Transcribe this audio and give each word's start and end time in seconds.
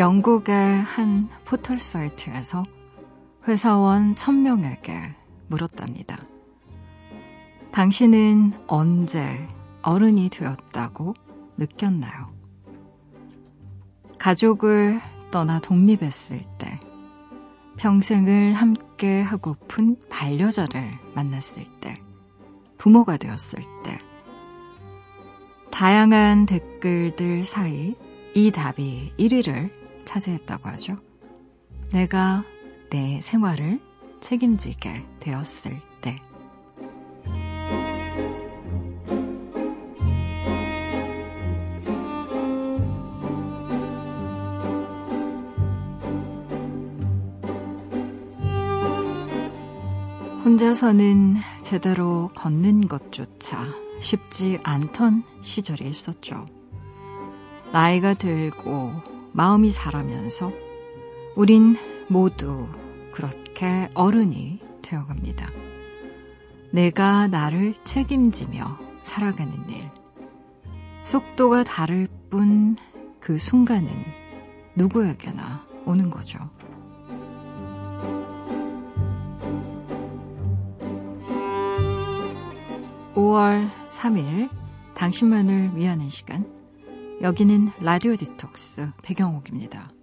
영국의 0.00 0.80
한 0.80 1.28
포털 1.44 1.78
사이트에서 1.78 2.62
회사원 3.46 4.14
1000명에게 4.14 5.12
물었답니다. 5.48 6.18
당신은 7.70 8.54
언제 8.66 9.46
어른이 9.82 10.30
되었다고 10.30 11.12
느꼈나요? 11.58 12.32
가족을 14.18 15.00
떠나 15.30 15.60
독립했을 15.60 16.46
때, 16.56 16.80
평생을 17.76 18.54
함께 18.54 19.20
하고픈 19.20 19.98
반려자를 20.08 20.98
만났을 21.14 21.66
때, 21.82 21.94
부모가 22.78 23.18
되었을 23.18 23.62
때, 23.84 23.98
다양한 25.70 26.46
댓글들 26.46 27.44
사이 27.44 27.94
이 28.34 28.50
답이 28.50 29.12
1위를 29.18 29.79
차지했다고 30.10 30.68
하죠. 30.70 30.96
내가 31.92 32.42
내 32.90 33.20
생활을 33.20 33.80
책임지게 34.20 35.06
되었을 35.20 35.78
때. 36.00 36.16
혼자서는 50.44 51.36
제대로 51.62 52.30
걷는 52.34 52.88
것조차 52.88 53.64
쉽지 54.00 54.58
않던 54.64 55.22
시절이 55.42 55.88
있었죠. 55.88 56.44
나이가 57.72 58.14
들고 58.14 59.09
마음이 59.32 59.72
자라면서 59.72 60.52
우린 61.36 61.76
모두 62.08 62.68
그렇게 63.12 63.88
어른이 63.94 64.60
되어갑니다. 64.82 65.50
내가 66.72 67.26
나를 67.26 67.74
책임지며 67.84 68.78
살아가는 69.02 69.52
일. 69.68 69.90
속도가 71.04 71.64
다를 71.64 72.08
뿐 72.30 72.76
그 73.20 73.36
순간은 73.36 73.88
누구에게나 74.74 75.64
오는 75.84 76.10
거죠. 76.10 76.38
5월 83.14 83.68
3일 83.90 84.48
당신만을 84.94 85.76
위하는 85.76 86.08
시간 86.08 86.46
여기는 87.22 87.68
라디오 87.82 88.16
디톡스 88.16 88.92
배경옥입니다. 89.02 89.99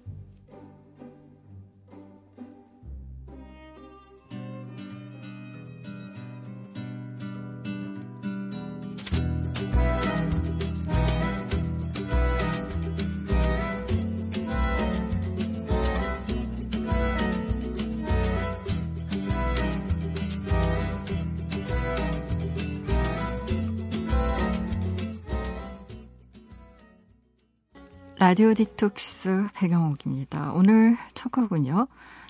라디오 28.28 28.54
디톡스 28.54 29.48
백영옥입니다. 29.54 30.52
오늘 30.52 30.98
첫 31.14 31.32
곡은요. 31.32 31.88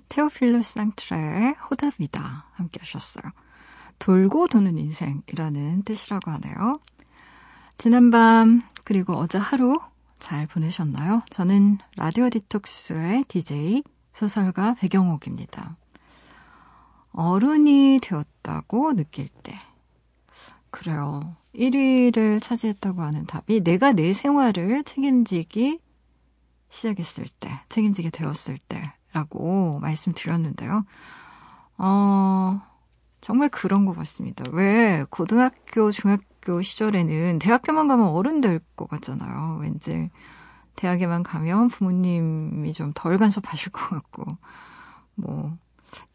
테오필로 0.09 0.61
샹트르의 0.61 1.53
Roda 1.53 1.99
Vida 1.99 2.45
함께 2.51 2.79
하셨어요. 2.81 3.23
돌고 3.97 4.47
도는 4.47 4.77
인생이라는 4.77 5.81
뜻이라고 5.81 6.29
하네요. 6.29 6.73
지난밤 7.79 8.61
그리고 8.83 9.15
어제 9.15 9.39
하루 9.39 9.79
잘 10.19 10.45
보내셨나요? 10.45 11.23
저는 11.31 11.79
라디오 11.95 12.29
디톡스의 12.29 13.23
DJ 13.27 13.81
소설가 14.13 14.75
백영옥입니다. 14.75 15.77
어른이 17.11 18.01
되었다고 18.03 18.93
느낄 18.93 19.29
때. 19.41 19.57
그래요. 20.69 21.35
1위를 21.55 22.39
차지했다고 22.39 23.01
하는 23.01 23.25
답이 23.25 23.63
내가 23.63 23.93
내 23.93 24.13
생활을 24.13 24.83
책임지기 24.83 25.86
시작했을 26.69 27.27
때, 27.39 27.49
책임지게 27.69 28.09
되었을 28.11 28.57
때라고 28.67 29.79
말씀드렸는데요. 29.81 30.85
어, 31.77 32.61
정말 33.21 33.49
그런 33.49 33.85
것 33.85 33.95
같습니다. 33.95 34.43
왜 34.51 35.05
고등학교, 35.09 35.91
중학교 35.91 36.61
시절에는 36.61 37.39
대학교만 37.39 37.87
가면 37.87 38.07
어른 38.07 38.41
될 38.41 38.59
것 38.75 38.87
같잖아요. 38.89 39.57
왠지 39.61 40.09
대학에만 40.75 41.23
가면 41.23 41.69
부모님이 41.69 42.71
좀 42.73 42.91
덜 42.93 43.17
간섭하실 43.17 43.71
것 43.71 43.89
같고, 43.89 44.23
뭐, 45.15 45.57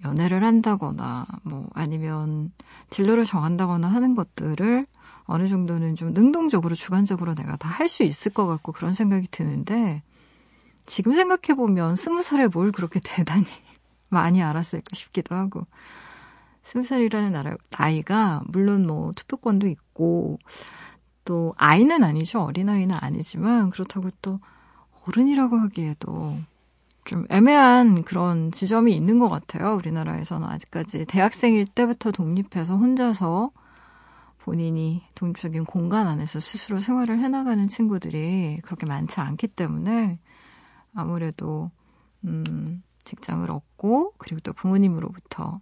연애를 0.05 0.45
한다거나, 0.45 1.27
뭐, 1.43 1.69
아니면 1.75 2.53
진로를 2.91 3.25
정한다거나 3.25 3.89
하는 3.89 4.15
것들을 4.15 4.87
어느 5.25 5.49
정도는 5.49 5.97
좀 5.97 6.13
능동적으로, 6.13 6.75
주관적으로 6.77 7.35
내가 7.35 7.57
다 7.57 7.69
할 7.69 7.89
수 7.89 8.03
있을 8.05 8.33
것 8.33 8.47
같고 8.47 8.73
그런 8.73 8.95
생각이 8.95 9.29
드는데, 9.31 10.03
지금 10.85 11.15
생각해보면 11.15 11.97
스무 11.97 12.23
살에 12.23 12.49
뭘 12.49 12.73
그렇게 12.73 13.01
대단히 13.03 13.47
많이 14.09 14.43
알았을까 14.43 14.95
싶기도 14.95 15.35
하고. 15.35 15.67
스무 16.63 16.85
살이라는 16.85 17.57
나이가, 17.71 18.43
물론 18.47 18.87
뭐 18.87 19.11
투표권도 19.17 19.67
있고, 19.67 20.39
또 21.25 21.53
아이는 21.57 22.05
아니죠. 22.05 22.41
어린아이는 22.41 22.97
아니지만, 23.01 23.71
그렇다고 23.71 24.11
또 24.23 24.39
어른이라고 25.07 25.57
하기에도 25.57 26.39
좀 27.05 27.27
애매한 27.31 28.05
그런 28.05 28.53
지점이 28.53 28.95
있는 28.95 29.19
것 29.19 29.29
같아요. 29.29 29.75
우리나라에서는 29.75 30.47
아직까지 30.47 31.05
대학생일 31.07 31.67
때부터 31.67 32.13
독립해서 32.13 32.77
혼자서 32.77 33.51
본인이 34.39 35.03
독립적인 35.15 35.65
공간 35.65 36.07
안에서 36.07 36.41
스스로 36.41 36.79
생활을 36.79 37.19
해나가는 37.19 37.67
친구들이 37.69 38.61
그렇게 38.63 38.87
많지 38.87 39.21
않기 39.21 39.49
때문에 39.49 40.19
아무래도 40.95 41.71
음, 42.25 42.83
직장을 43.05 43.51
얻고 43.51 44.15
그리고 44.19 44.41
또 44.41 44.53
부모님으로부터 44.53 45.61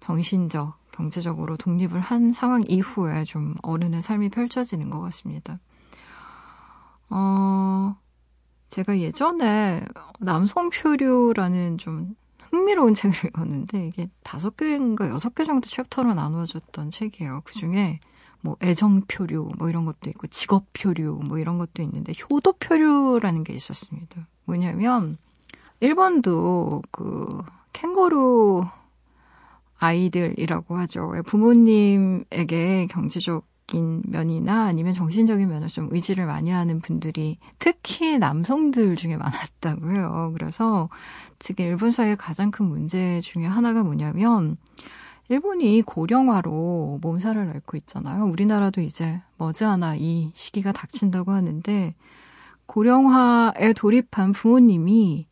정신적, 0.00 0.74
경제적으로 0.92 1.56
독립을 1.56 2.00
한 2.00 2.32
상황 2.32 2.62
이후에 2.68 3.24
좀 3.24 3.54
어른의 3.62 4.02
삶이 4.02 4.28
펼쳐지는 4.30 4.90
것 4.90 5.00
같습니다. 5.00 5.58
어, 7.08 7.96
제가 8.68 8.98
예전에 8.98 9.84
남성 10.18 10.70
표류라는 10.70 11.78
좀 11.78 12.14
흥미로운 12.50 12.94
책을 12.94 13.26
읽었는데 13.26 13.86
이게 13.86 14.08
다섯 14.22 14.56
개인가 14.56 15.08
여섯 15.08 15.34
개 15.34 15.44
정도 15.44 15.68
챕터로 15.68 16.14
나누어졌던 16.14 16.90
책이에요. 16.90 17.42
그 17.44 17.54
중에 17.54 18.00
뭐 18.42 18.56
애정 18.60 19.02
표류 19.02 19.50
뭐 19.56 19.68
이런 19.70 19.84
것도 19.84 20.10
있고 20.10 20.26
직업 20.26 20.66
표류 20.72 21.20
뭐 21.26 21.38
이런 21.38 21.58
것도 21.58 21.82
있는데 21.82 22.12
효도 22.30 22.52
표류라는 22.52 23.44
게 23.44 23.54
있었습니다. 23.54 24.26
뭐냐면 24.44 25.16
일본도 25.80 26.82
그 26.90 27.42
캥거루 27.72 28.64
아이들이라고 29.78 30.76
하죠. 30.76 31.12
부모님에게 31.26 32.86
경제적인 32.88 34.02
면이나 34.06 34.66
아니면 34.66 34.92
정신적인 34.92 35.48
면을 35.48 35.68
좀 35.68 35.88
의지를 35.90 36.26
많이 36.26 36.50
하는 36.50 36.80
분들이 36.80 37.38
특히 37.58 38.18
남성들 38.18 38.96
중에 38.96 39.16
많았다고 39.16 39.90
해요. 39.90 40.30
그래서 40.36 40.88
지금 41.38 41.64
일본 41.64 41.90
사회의 41.90 42.16
가장 42.16 42.50
큰 42.50 42.66
문제 42.66 43.20
중에 43.20 43.46
하나가 43.46 43.82
뭐냐면 43.82 44.56
일본이 45.32 45.80
고령화로 45.80 46.98
몸살을 47.00 47.48
앓고 47.54 47.78
있잖아요. 47.78 48.26
우리나라도 48.26 48.82
이제 48.82 49.22
머지않아 49.38 49.96
이 49.96 50.30
시기가 50.34 50.72
닥친다고 50.72 51.32
하는데 51.32 51.94
고령화에 52.66 53.72
돌입한 53.74 54.32
부모님이 54.32 55.26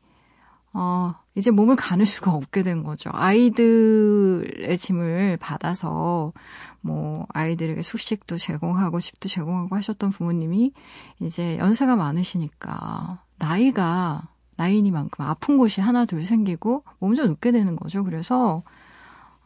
어, 0.73 1.15
이제 1.35 1.51
몸을 1.51 1.77
가눌 1.77 2.07
수가 2.07 2.31
없게 2.31 2.63
된 2.63 2.83
거죠. 2.83 3.11
아이들의 3.13 4.79
짐을 4.79 5.37
받아서 5.37 6.33
뭐 6.81 7.27
아이들에게 7.35 7.83
숙식도 7.83 8.39
제공하고 8.39 9.01
집도 9.01 9.29
제공하고 9.29 9.77
하셨던 9.77 10.13
부모님이 10.13 10.73
이제 11.21 11.59
연세가 11.59 11.97
많으시니까 11.97 13.23
나이가 13.39 14.29
나이니만큼 14.57 15.27
아픈 15.27 15.59
곳이 15.59 15.83
하나 15.83 16.07
둘 16.07 16.25
생기고 16.25 16.85
몸좀 17.01 17.27
눕게 17.27 17.53
되는 17.53 17.77
거죠. 17.77 18.03
그래서 18.03 18.63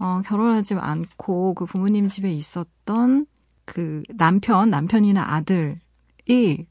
어, 0.04 0.20
결혼하지 0.20 0.74
않고 0.74 1.54
그 1.54 1.64
부모님 1.64 2.08
집에 2.08 2.30
있었던 2.30 3.24
그 3.64 4.02
남편, 4.10 4.68
남편이나 4.68 5.32
아들이 5.32 6.66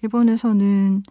일본에서는 0.00 1.02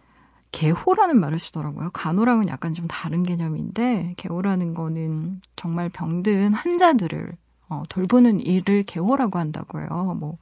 개호라는 0.50 1.20
말을 1.20 1.38
쓰더라고요. 1.38 1.90
간호랑은 1.92 2.48
약간 2.48 2.74
좀 2.74 2.88
다른 2.88 3.22
개념인데 3.22 4.14
개호라는 4.16 4.74
거는 4.74 5.40
정말 5.54 5.88
병든 5.90 6.54
환자들을 6.54 7.36
어, 7.68 7.82
돌보는 7.88 8.40
일을 8.40 8.82
개호라고 8.82 9.38
한다고요. 9.38 10.16
뭐 10.18 10.38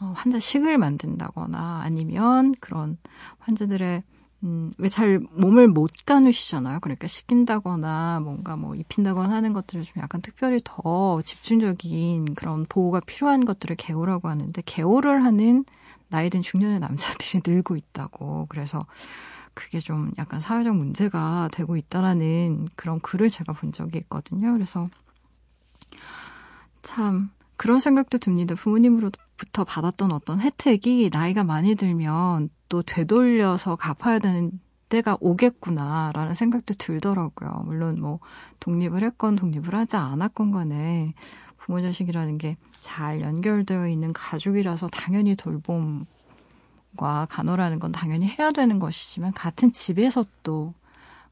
어, 0.00 0.14
환자식을 0.16 0.78
만든다거나 0.78 1.82
아니면 1.84 2.54
그런 2.60 2.96
환자들의 3.40 4.02
음, 4.44 4.70
왜 4.78 4.88
잘 4.88 5.18
몸을 5.32 5.68
못 5.68 5.90
가누시잖아요. 6.06 6.80
그러니까 6.80 7.06
시킨다거나 7.08 8.20
뭔가 8.20 8.56
뭐 8.56 8.74
입힌다거나 8.76 9.34
하는 9.34 9.52
것들을 9.52 9.82
좀 9.84 10.02
약간 10.02 10.20
특별히 10.22 10.60
더 10.62 11.20
집중적인 11.22 12.34
그런 12.34 12.64
보호가 12.68 13.00
필요한 13.00 13.44
것들을 13.44 13.74
개호라고 13.76 14.28
하는데 14.28 14.62
개호를 14.64 15.24
하는 15.24 15.64
나이 16.08 16.30
든 16.30 16.40
중년의 16.42 16.80
남자들이 16.80 17.42
늘고 17.46 17.76
있다고. 17.76 18.46
그래서 18.48 18.80
그게 19.54 19.80
좀 19.80 20.12
약간 20.18 20.38
사회적 20.40 20.76
문제가 20.76 21.48
되고 21.52 21.76
있다라는 21.76 22.68
그런 22.76 23.00
글을 23.00 23.30
제가 23.30 23.52
본 23.54 23.72
적이 23.72 23.98
있거든요. 23.98 24.52
그래서 24.52 24.88
참 26.82 27.30
그런 27.56 27.80
생각도 27.80 28.18
듭니다. 28.18 28.54
부모님으로 28.54 29.10
부터 29.38 29.64
받았던 29.64 30.12
어떤 30.12 30.40
혜택이 30.40 31.08
나이가 31.10 31.44
많이 31.44 31.74
들면 31.74 32.50
또 32.68 32.82
되돌려서 32.82 33.76
갚아야 33.76 34.18
되는 34.18 34.50
때가 34.90 35.16
오겠구나라는 35.20 36.34
생각도 36.34 36.74
들더라고요. 36.74 37.62
물론 37.64 37.98
뭐 38.00 38.20
독립을 38.60 39.02
했건 39.02 39.36
독립을 39.36 39.74
하지 39.74 39.96
않았건 39.96 40.50
간에 40.50 41.14
부모 41.56 41.80
자식이라는 41.80 42.36
게 42.36 42.58
잘 42.80 43.20
연결되어 43.20 43.88
있는 43.88 44.12
가족이라서 44.12 44.88
당연히 44.88 45.34
돌봄과 45.36 46.06
간호라는 47.28 47.78
건 47.80 47.92
당연히 47.92 48.26
해야 48.26 48.50
되는 48.52 48.78
것이지만 48.78 49.32
같은 49.32 49.72
집에서 49.72 50.24
또 50.42 50.74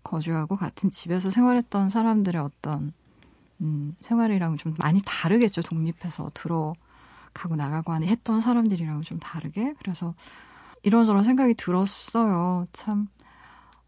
거주하고 0.02 0.56
같은 0.56 0.90
집에서 0.90 1.30
생활했던 1.30 1.90
사람들의 1.90 2.40
어떤 2.40 2.92
음, 3.60 3.96
생활이랑 4.00 4.56
좀 4.58 4.74
많이 4.78 5.00
다르겠죠. 5.04 5.62
독립해서 5.62 6.30
들어 6.34 6.74
가고 7.36 7.56
나가고 7.56 7.92
하는 7.92 8.08
했던 8.08 8.40
사람들이랑 8.40 9.02
좀 9.02 9.18
다르게. 9.18 9.74
그래서 9.78 10.14
이런저런 10.82 11.22
생각이 11.22 11.54
들었어요. 11.54 12.64
참 12.72 13.08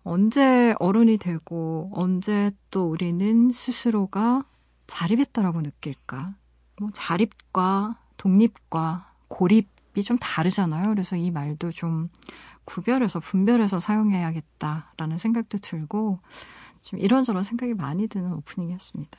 언제 0.05 0.75
어른이 0.79 1.19
되고 1.19 1.91
언제 1.95 2.53
또 2.71 2.87
우리는 2.87 3.50
스스로가 3.50 4.45
자립했다라고 4.87 5.62
느낄까? 5.62 6.35
뭐 6.81 6.91
자립과 6.93 7.99
독립과 8.17 9.12
고립이 9.29 10.03
좀 10.05 10.19
다르잖아요. 10.19 10.89
그래서 10.91 11.17
이 11.17 11.31
말도 11.31 11.71
좀 11.71 12.09
구별해서 12.65 13.21
분별해서 13.21 13.81
사용해야겠다라는 13.81 15.19
생각도 15.19 15.59
들고 15.59 16.21
좀 16.83 16.99
이런저런 17.00 17.43
생각이 17.43 17.75
많이 17.75 18.06
드는 18.09 18.33
오프닝이었습니다. 18.33 19.19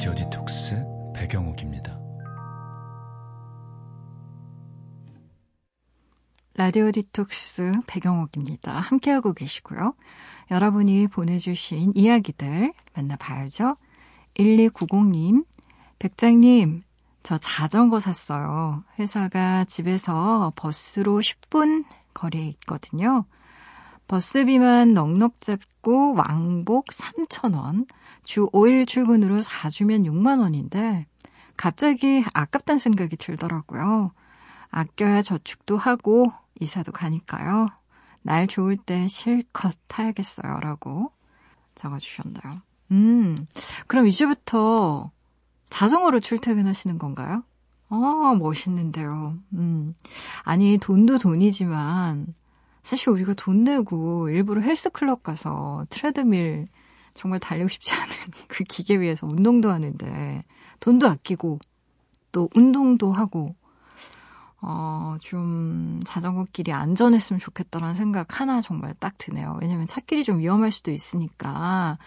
라디오 0.00 0.14
디톡스 0.14 0.82
배경옥입니다. 1.14 2.00
라디오 6.54 6.90
디톡스 6.90 7.72
배경옥입니다. 7.86 8.72
함께하고 8.72 9.34
계시고요. 9.34 9.92
여러분이 10.50 11.08
보내주신 11.08 11.92
이야기들 11.94 12.72
만나봐야죠. 12.94 13.76
1290님, 14.38 15.44
백장님, 15.98 16.82
저 17.22 17.36
자전거 17.36 18.00
샀어요. 18.00 18.82
회사가 18.98 19.66
집에서 19.66 20.50
버스로 20.56 21.18
10분 21.18 21.84
거리에 22.14 22.46
있거든요. 22.48 23.26
버스비만 24.08 24.94
넉넉 24.94 25.42
잡고 25.42 26.14
왕복 26.14 26.86
3,000원, 26.86 27.86
주 28.24 28.48
5일 28.52 28.86
출근으로 28.86 29.40
4주면 29.40 30.06
6만 30.06 30.40
원인데, 30.40 31.06
갑자기 31.56 32.24
아깝단 32.32 32.78
생각이 32.78 33.16
들더라고요. 33.16 34.12
아껴야 34.70 35.22
저축도 35.22 35.76
하고 35.76 36.32
이사도 36.60 36.92
가니까요. 36.92 37.68
날 38.22 38.46
좋을 38.46 38.76
때 38.76 39.08
실컷 39.08 39.74
타야겠어요. 39.88 40.60
라고 40.60 41.12
적어주셨나요? 41.74 42.62
음, 42.92 43.46
그럼 43.86 44.06
이제부터 44.06 45.10
자전거로 45.70 46.20
출퇴근하시는 46.20 46.98
건가요? 46.98 47.44
어, 47.88 48.34
멋있는데요. 48.36 49.36
음. 49.54 49.94
아니, 50.42 50.78
돈도 50.78 51.18
돈이지만, 51.18 52.34
사실 52.82 53.10
우리가 53.10 53.34
돈 53.34 53.64
내고 53.64 54.28
일부러 54.30 54.60
헬스클럽 54.60 55.22
가서 55.22 55.86
트레드밀 55.90 56.68
정말 57.14 57.40
달리고 57.40 57.68
싶지 57.68 57.92
않은 57.94 58.06
그 58.48 58.64
기계 58.64 58.96
위에서 58.96 59.26
운동도 59.26 59.70
하는데, 59.70 60.44
돈도 60.80 61.08
아끼고 61.08 61.58
또 62.32 62.48
운동도 62.54 63.12
하고 63.12 63.54
어, 64.62 65.16
좀 65.20 66.00
자전거 66.04 66.44
길이 66.52 66.72
안전했으면 66.72 67.40
좋겠다라는 67.40 67.94
생각 67.94 68.40
하나 68.40 68.60
정말 68.60 68.94
딱 68.98 69.16
드네요. 69.16 69.58
왜냐면 69.60 69.86
차길이 69.86 70.22
좀 70.22 70.38
위험할 70.38 70.70
수도 70.70 70.90
있으니까 70.90 71.98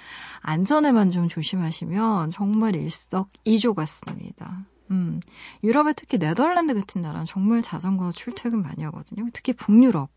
안전에만 0.42 1.12
좀 1.12 1.28
조심하시면 1.28 2.30
정말 2.30 2.76
일석이조 2.76 3.74
같습니다. 3.74 4.66
음, 4.92 5.20
유럽에 5.64 5.94
특히 5.94 6.20
네덜란드 6.20 6.76
같은 6.76 7.02
나라는 7.02 7.26
정말 7.26 7.64
자전거 7.64 8.12
출퇴근 8.12 8.62
많이 8.62 8.84
하거든요. 8.84 9.28
특히 9.34 9.54
북유럽, 9.54 10.10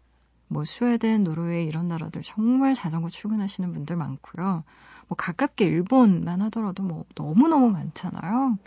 뭐 0.49 0.65
스웨덴, 0.65 1.25
노르웨이 1.25 1.67
이런 1.67 1.89
나라들 1.89 2.23
정말 2.23 2.75
자전거 2.75 3.09
출근하시는 3.09 3.73
분들 3.73 3.97
많고요. 3.97 4.65
뭐 5.09 5.17
가깝게 5.17 5.65
일본만 5.67 6.43
하더라도 6.43 6.83
뭐 6.83 7.05
너무너무 7.15 7.71
많잖아요. 7.71 8.59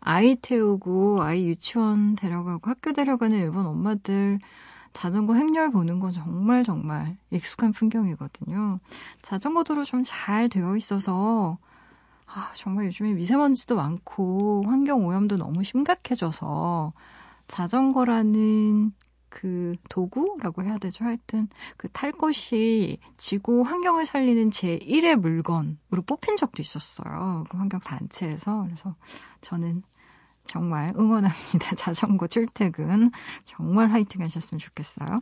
아이 0.00 0.36
태우고 0.36 1.22
아이 1.22 1.46
유치원 1.46 2.14
데려가고 2.14 2.70
학교 2.70 2.92
데려가는 2.92 3.36
일본 3.38 3.66
엄마들 3.66 4.38
자전거 4.92 5.34
행렬 5.34 5.70
보는 5.72 5.98
건 5.98 6.12
정말 6.12 6.62
정말 6.64 7.16
익숙한 7.30 7.72
풍경이거든요. 7.72 8.78
자전거 9.22 9.64
도로 9.64 9.84
좀 9.84 10.02
잘 10.04 10.48
되어 10.48 10.76
있어서 10.76 11.58
아, 12.26 12.52
정말 12.54 12.86
요즘에 12.86 13.12
미세먼지도 13.12 13.76
많고 13.76 14.64
환경 14.66 15.06
오염도 15.06 15.36
너무 15.36 15.62
심각해져서 15.64 16.92
자전거라는 17.46 18.92
그 19.34 19.74
도구라고 19.88 20.62
해야 20.62 20.78
되죠. 20.78 21.04
하여튼 21.04 21.48
그 21.76 21.88
탈 21.88 22.12
것이 22.12 22.98
지구 23.16 23.62
환경을 23.62 24.06
살리는 24.06 24.50
제1의 24.50 25.16
물건으로 25.16 26.02
뽑힌 26.06 26.36
적도 26.36 26.62
있었어요. 26.62 27.44
그 27.48 27.56
환경 27.56 27.80
단체에서. 27.80 28.62
그래서 28.64 28.94
저는 29.40 29.82
정말 30.44 30.92
응원합니다. 30.96 31.74
자전거 31.76 32.26
출퇴근 32.28 33.10
정말 33.44 33.90
화이팅 33.90 34.22
하셨으면 34.22 34.60
좋겠어요. 34.60 35.20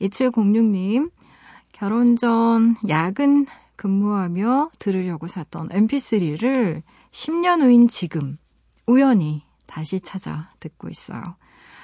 2706님, 0.00 1.10
결혼 1.72 2.16
전 2.16 2.76
야근 2.88 3.46
근무하며 3.76 4.70
들으려고 4.78 5.26
샀던 5.28 5.68
mp3를 5.68 6.82
10년 7.10 7.60
후인 7.60 7.88
지금 7.88 8.38
우연히 8.86 9.44
다시 9.66 10.00
찾아 10.00 10.50
듣고 10.60 10.88
있어요. 10.88 11.36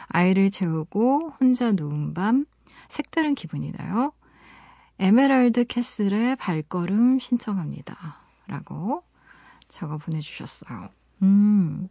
아이를 0.08 0.50
재우고 0.50 1.34
혼자 1.40 1.72
누운 1.72 2.14
밤 2.14 2.46
색다른 2.88 3.34
기분이네요. 3.34 4.12
에메랄드 4.98 5.66
캐슬의 5.66 6.36
발걸음 6.36 7.18
신청합니다. 7.18 8.20
라고 8.46 9.04
적어 9.68 9.98
보내주셨어요. 9.98 10.88
음. 11.22 11.88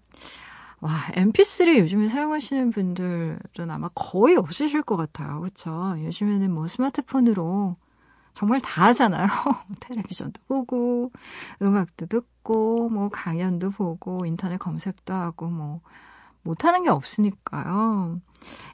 와, 0.79 0.91
mp3 1.13 1.79
요즘에 1.79 2.07
사용하시는 2.07 2.71
분들은 2.71 3.69
아마 3.69 3.89
거의 3.95 4.35
없으실 4.35 4.83
것 4.83 4.95
같아요. 4.95 5.41
그쵸? 5.41 5.95
요즘에는 5.99 6.51
뭐 6.51 6.67
스마트폰으로 6.67 7.77
정말 8.33 8.59
다 8.61 8.85
하잖아요. 8.85 9.25
텔레비전도 9.79 10.41
보고, 10.47 11.11
음악도 11.59 12.05
듣고, 12.05 12.87
뭐 12.89 13.09
강연도 13.09 13.71
보고, 13.71 14.27
인터넷 14.27 14.57
검색도 14.57 15.11
하고, 15.11 15.49
뭐, 15.49 15.81
못하는 16.47 16.83
게 16.83 16.89
없으니까요. 16.89 18.21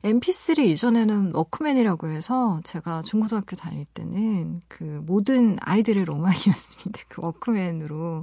mp3 0.04 0.60
이전에는 0.60 1.34
워크맨이라고 1.34 2.08
해서 2.08 2.62
제가 2.64 3.02
중고등학교 3.02 3.56
다닐 3.56 3.86
때는 3.86 4.62
그 4.68 4.84
모든 4.84 5.58
아이들의 5.62 6.06
로망이었습니다. 6.06 7.02
그 7.10 7.22
워크맨으로 7.24 8.22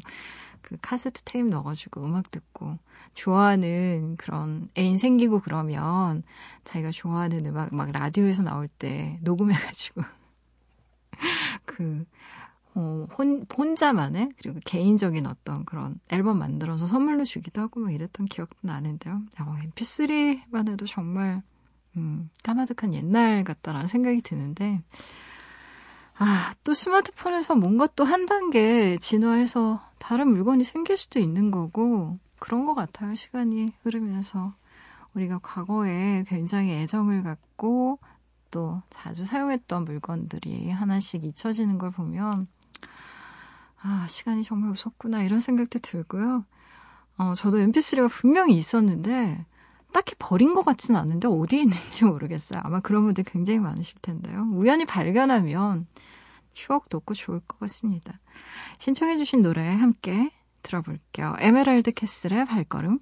그 0.62 0.76
카세트 0.80 1.22
테이프 1.24 1.48
넣어가지고 1.48 2.04
음악 2.04 2.30
듣고 2.30 2.78
좋아하는 3.14 4.16
그런 4.16 4.68
애인 4.78 4.98
생기고 4.98 5.40
그러면 5.40 6.22
자기가 6.62 6.92
좋아하는 6.92 7.44
음악 7.46 7.74
막 7.74 7.90
라디오에서 7.90 8.42
나올 8.42 8.68
때 8.68 9.18
녹음해가지고 9.22 10.02
그 11.66 12.04
어, 12.74 13.06
혼, 13.18 13.44
혼자만의 13.56 14.30
그리고 14.40 14.60
개인적인 14.64 15.26
어떤 15.26 15.64
그런 15.64 15.98
앨범 16.10 16.38
만들어서 16.38 16.86
선물로 16.86 17.24
주기도 17.24 17.60
하고 17.60 17.80
막 17.80 17.92
이랬던 17.92 18.26
기억도 18.26 18.56
나는데요. 18.62 19.22
어, 19.40 19.56
MP3만 19.74 20.68
해도 20.70 20.86
정말 20.86 21.42
음, 21.96 22.30
까마득한 22.44 22.94
옛날 22.94 23.42
같다라는 23.44 23.88
생각이 23.88 24.20
드는데 24.22 24.80
아, 26.18 26.52
또 26.64 26.74
스마트폰에서 26.74 27.54
뭔가 27.56 27.86
또 27.88 28.04
한 28.04 28.26
단계 28.26 28.96
진화해서 28.98 29.80
다른 29.98 30.28
물건이 30.28 30.64
생길 30.64 30.96
수도 30.96 31.18
있는 31.18 31.50
거고 31.50 32.18
그런 32.38 32.66
것 32.66 32.74
같아요. 32.74 33.14
시간이 33.14 33.72
흐르면서 33.82 34.54
우리가 35.14 35.38
과거에 35.42 36.24
굉장히 36.26 36.72
애정을 36.72 37.22
갖고 37.22 37.98
또 38.50 38.82
자주 38.90 39.24
사용했던 39.24 39.84
물건들이 39.84 40.70
하나씩 40.70 41.24
잊혀지는 41.24 41.78
걸 41.78 41.90
보면 41.90 42.48
아, 43.82 44.06
시간이 44.08 44.44
정말 44.44 44.70
무섭구나 44.70 45.22
이런 45.22 45.40
생각도 45.40 45.78
들고요. 45.78 46.44
어, 47.16 47.34
저도 47.34 47.58
mp3가 47.58 48.10
분명히 48.10 48.56
있었는데 48.56 49.44
딱히 49.92 50.14
버린 50.18 50.54
것 50.54 50.64
같지는 50.64 50.98
않은데 50.98 51.28
어디에 51.28 51.60
있는지 51.60 52.04
모르겠어요. 52.04 52.60
아마 52.62 52.80
그런 52.80 53.04
분들 53.04 53.24
굉장히 53.24 53.58
많으실 53.58 53.96
텐데요. 54.00 54.48
우연히 54.52 54.84
발견하면 54.84 55.86
추억 56.52 56.88
돋고 56.88 57.14
좋을 57.14 57.40
것 57.40 57.58
같습니다. 57.60 58.20
신청해주신 58.78 59.42
노래 59.42 59.74
함께 59.74 60.30
들어볼게요. 60.62 61.34
에메랄드 61.38 61.92
캐슬의 61.92 62.44
발걸음. 62.44 63.00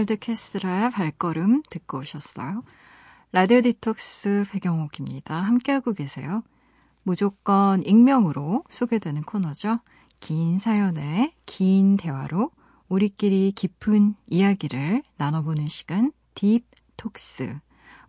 에메랄드 0.00 0.16
캐슬의 0.18 0.90
발걸음 0.90 1.62
듣고 1.68 1.98
오셨어요. 1.98 2.62
라디오 3.32 3.60
디톡스 3.60 4.46
배경옥입니다. 4.50 5.34
함께하고 5.34 5.92
계세요. 5.92 6.42
무조건 7.02 7.84
익명으로 7.84 8.64
소개되는 8.68 9.22
코너죠. 9.22 9.80
긴 10.18 10.58
사연에 10.58 11.34
긴 11.46 11.96
대화로 11.96 12.50
우리끼리 12.88 13.52
깊은 13.52 14.14
이야기를 14.28 15.02
나눠보는 15.16 15.68
시간 15.68 16.12
딥톡스. 16.34 17.58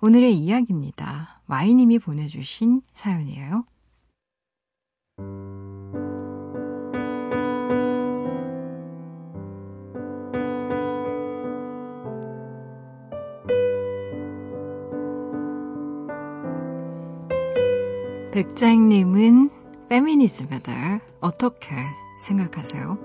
오늘의 0.01 0.37
이야기입니다. 0.37 1.41
와이님이 1.47 1.99
보내주신 1.99 2.81
사연이에요. 2.93 3.65
백장님은 18.41 19.51
페미니즘에 19.87 20.63
대해 20.63 20.99
어떻게 21.19 21.75
생각하세요? 22.21 22.97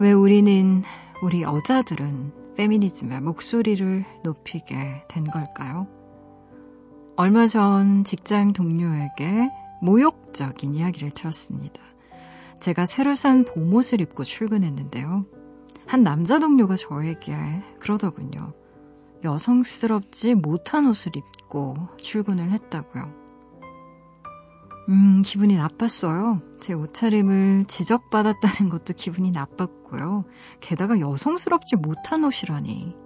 왜 0.00 0.12
우리는, 0.12 0.82
우리 1.22 1.42
여자들은 1.42 2.54
페미니즘의 2.56 3.20
목소리를 3.20 4.06
높이게 4.24 5.04
된 5.06 5.24
걸까요? 5.24 5.86
얼마 7.16 7.46
전 7.46 8.04
직장 8.04 8.54
동료에게 8.54 9.50
모욕적인 9.82 10.76
이야기를 10.76 11.10
들었습니다. 11.10 11.82
제가 12.58 12.86
새로 12.86 13.14
산 13.14 13.44
봄옷을 13.44 14.00
입고 14.00 14.24
출근했는데요. 14.24 15.26
한 15.86 16.02
남자 16.02 16.38
동료가 16.38 16.76
저에게 16.76 17.34
그러더군요. 17.80 18.54
여성스럽지 19.24 20.36
못한 20.36 20.86
옷을 20.86 21.18
입고 21.18 21.74
출근을 21.98 22.50
했다고요. 22.50 23.27
음, 24.88 25.22
기분이 25.22 25.56
나빴어요. 25.56 26.40
제 26.60 26.72
옷차림을 26.72 27.66
지적받았다는 27.68 28.70
것도 28.70 28.94
기분이 28.94 29.30
나빴고요. 29.30 30.24
게다가 30.60 30.98
여성스럽지 30.98 31.76
못한 31.76 32.24
옷이라니. 32.24 32.96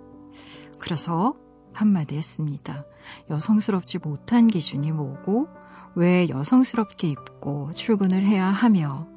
그래서 0.78 1.34
한마디 1.72 2.16
했습니다. 2.16 2.84
여성스럽지 3.30 3.98
못한 3.98 4.46
기준이 4.46 4.92
뭐고, 4.92 5.48
왜 5.94 6.28
여성스럽게 6.28 7.08
입고 7.08 7.72
출근을 7.74 8.24
해야 8.26 8.46
하며, 8.46 9.08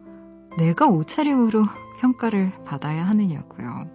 내가 0.57 0.87
옷차림으로 0.87 1.65
평가를 2.01 2.51
받아야 2.65 3.05
하느냐고요. 3.07 3.89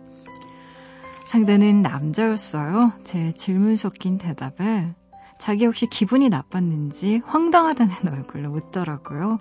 상대는 1.26 1.82
남자였어요. 1.82 2.92
제 3.04 3.32
질문 3.32 3.76
섞인 3.76 4.18
대답에 4.18 4.94
자기 5.40 5.64
혹시 5.64 5.86
기분이 5.86 6.28
나빴는지 6.28 7.22
황당하다는 7.24 7.94
얼굴로 8.12 8.50
웃더라고요. 8.50 9.38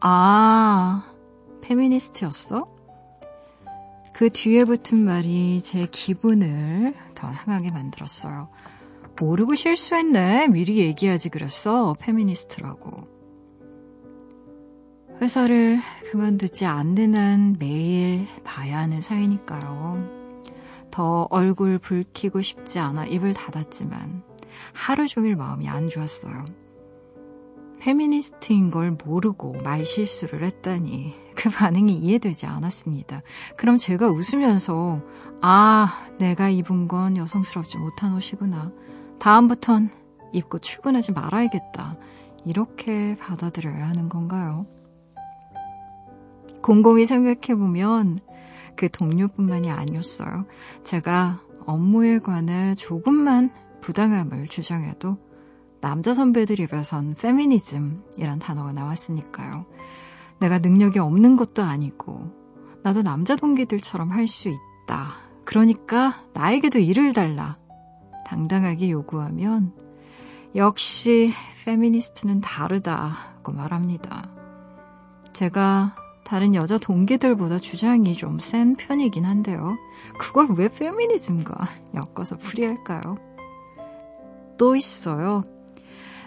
아, 0.00 1.12
페미니스트였어? 1.60 2.66
그 4.14 4.30
뒤에 4.30 4.64
붙은 4.64 4.96
말이 4.96 5.60
제 5.60 5.86
기분을 5.90 6.94
더 7.14 7.34
상하게 7.34 7.70
만들었어요. 7.70 8.48
모르고 9.20 9.54
실수했네. 9.54 10.48
미리 10.48 10.78
얘기하지 10.78 11.28
그랬어. 11.28 11.94
페미니스트라고. 12.00 13.06
회사를 15.20 15.80
그만두지 16.10 16.64
않는 16.64 17.14
한 17.14 17.56
매일 17.58 18.26
봐야 18.42 18.78
하는 18.78 19.02
사이니까요. 19.02 20.16
더 20.90 21.26
얼굴 21.30 21.78
붉히고 21.78 22.40
싶지 22.40 22.78
않아 22.78 23.04
입을 23.04 23.34
닫았지만 23.34 24.25
하루 24.72 25.06
종일 25.06 25.36
마음이 25.36 25.68
안 25.68 25.88
좋았어요. 25.88 26.44
페미니스트인 27.80 28.70
걸 28.70 28.96
모르고 29.04 29.58
말 29.62 29.84
실수를 29.84 30.44
했다니 30.44 31.14
그 31.36 31.50
반응이 31.50 31.94
이해되지 31.94 32.46
않았습니다. 32.46 33.22
그럼 33.56 33.78
제가 33.78 34.08
웃으면서 34.08 35.00
아, 35.42 35.86
내가 36.18 36.48
입은 36.48 36.88
건 36.88 37.16
여성스럽지 37.16 37.78
못한 37.78 38.14
옷이구나. 38.14 38.72
다음부턴 39.18 39.90
입고 40.32 40.58
출근하지 40.58 41.12
말아야겠다. 41.12 41.96
이렇게 42.44 43.16
받아들여야 43.16 43.88
하는 43.88 44.08
건가요? 44.08 44.66
곰곰이 46.62 47.04
생각해보면 47.04 48.20
그 48.76 48.88
동료뿐만이 48.90 49.70
아니었어요. 49.70 50.46
제가 50.84 51.40
업무에 51.66 52.18
관해 52.18 52.74
조금만 52.74 53.50
부당함을 53.86 54.46
주장해도 54.46 55.16
남자 55.80 56.12
선배들 56.12 56.58
입에선 56.58 57.14
페미니즘이란 57.14 58.40
단어가 58.40 58.72
나왔으니까요. 58.72 59.64
내가 60.40 60.58
능력이 60.58 60.98
없는 60.98 61.36
것도 61.36 61.62
아니고 61.62 62.24
나도 62.82 63.02
남자 63.02 63.36
동기들처럼 63.36 64.10
할 64.10 64.26
수 64.26 64.48
있다. 64.48 65.06
그러니까 65.44 66.16
나에게도 66.34 66.80
일을 66.80 67.12
달라. 67.12 67.58
당당하게 68.26 68.90
요구하면 68.90 69.72
역시 70.56 71.30
페미니스트는 71.64 72.40
다르다고 72.40 73.52
말합니다. 73.52 74.28
제가 75.32 75.94
다른 76.24 76.56
여자 76.56 76.76
동기들보다 76.76 77.58
주장이 77.58 78.14
좀 78.14 78.40
센 78.40 78.74
편이긴 78.74 79.24
한데요. 79.24 79.76
그걸 80.18 80.48
왜 80.56 80.66
페미니즘과 80.68 81.56
엮어서 81.94 82.36
풀이할까요? 82.38 83.35
또 84.56 84.76
있어요. 84.76 85.44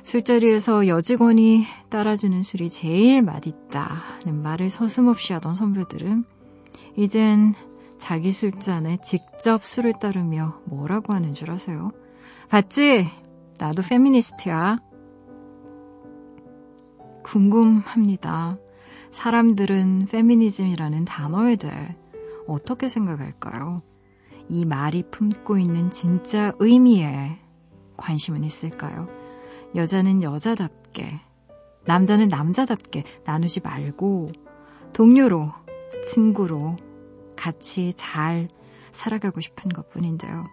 술자리에서 0.03 0.87
여직원이 0.87 1.65
따라주는 1.89 2.41
술이 2.43 2.69
제일 2.69 3.21
맛있다는 3.21 4.41
말을 4.41 4.69
서슴없이 4.69 5.33
하던 5.33 5.53
선배들은 5.55 6.23
이젠 6.95 7.53
자기 7.99 8.31
술잔에 8.31 8.97
직접 9.03 9.63
술을 9.63 9.93
따르며 9.99 10.61
뭐라고 10.65 11.13
하는 11.13 11.33
줄 11.33 11.51
아세요? 11.51 11.91
봤지? 12.49 13.07
나도 13.59 13.83
페미니스트야. 13.83 14.79
궁금합니다. 17.23 18.57
사람들은 19.11 20.07
페미니즘이라는 20.09 21.05
단어에 21.05 21.55
대해 21.57 21.95
어떻게 22.47 22.87
생각할까요? 22.87 23.83
이 24.47 24.65
말이 24.65 25.03
품고 25.11 25.59
있는 25.59 25.91
진짜 25.91 26.53
의미에 26.59 27.37
관심은 27.99 28.43
있을까요? 28.43 29.07
여자는 29.75 30.23
여자답게, 30.23 31.19
남자는 31.85 32.27
남자답게 32.27 33.03
나누지 33.25 33.61
말고, 33.61 34.31
동료로, 34.93 35.51
친구로, 36.03 36.75
같이 37.35 37.93
잘 37.95 38.47
살아가고 38.91 39.41
싶은 39.41 39.69
것 39.69 39.89
뿐인데요. 39.89 40.45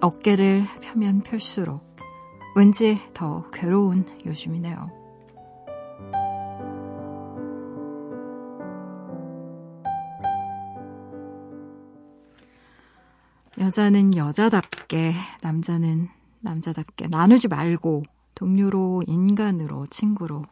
어깨를 0.00 0.66
펴면 0.80 1.20
펼수록 1.20 1.82
왠지 2.56 3.00
더 3.14 3.48
괴로운 3.50 4.06
요즘이네요. 4.26 5.04
여자는 13.58 14.16
여자답게, 14.16 15.14
남자는 15.42 16.08
남자답게 16.44 17.08
나누지 17.08 17.48
말고 17.48 18.04
동료로, 18.34 19.04
인간으로, 19.06 19.86
친구로 19.86 20.42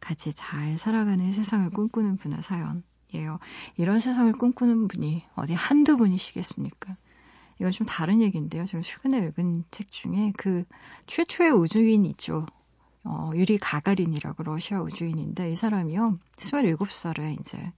같이 0.00 0.32
잘 0.32 0.78
살아가는 0.78 1.32
세상을 1.32 1.70
꿈꾸는 1.70 2.16
분의 2.16 2.42
사연이에요. 2.42 3.38
이런 3.76 3.98
세상을 3.98 4.32
꿈꾸는 4.32 4.88
분이 4.88 5.24
어디 5.34 5.54
한두 5.54 5.96
분이시겠습니까? 5.96 6.96
이건 7.58 7.72
좀 7.72 7.86
다른 7.86 8.22
얘기인데요. 8.22 8.64
제가 8.64 8.82
최근에 8.82 9.18
읽은 9.18 9.64
책 9.70 9.90
중에 9.90 10.32
그 10.36 10.64
최초의 11.06 11.50
우주인 11.50 12.06
있죠. 12.06 12.46
어, 13.04 13.30
유리 13.34 13.58
가가린이라고 13.58 14.42
러시아 14.42 14.80
우주인인데 14.80 15.50
이 15.50 15.54
사람이요. 15.54 16.18
27살에 16.36 17.38
이제 17.38 17.72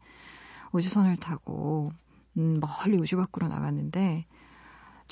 우주선을 0.71 1.17
타고 1.17 1.93
음, 2.37 2.61
멀리 2.61 2.97
우주 2.97 3.17
밖으로 3.17 3.49
나갔는데 3.49 4.27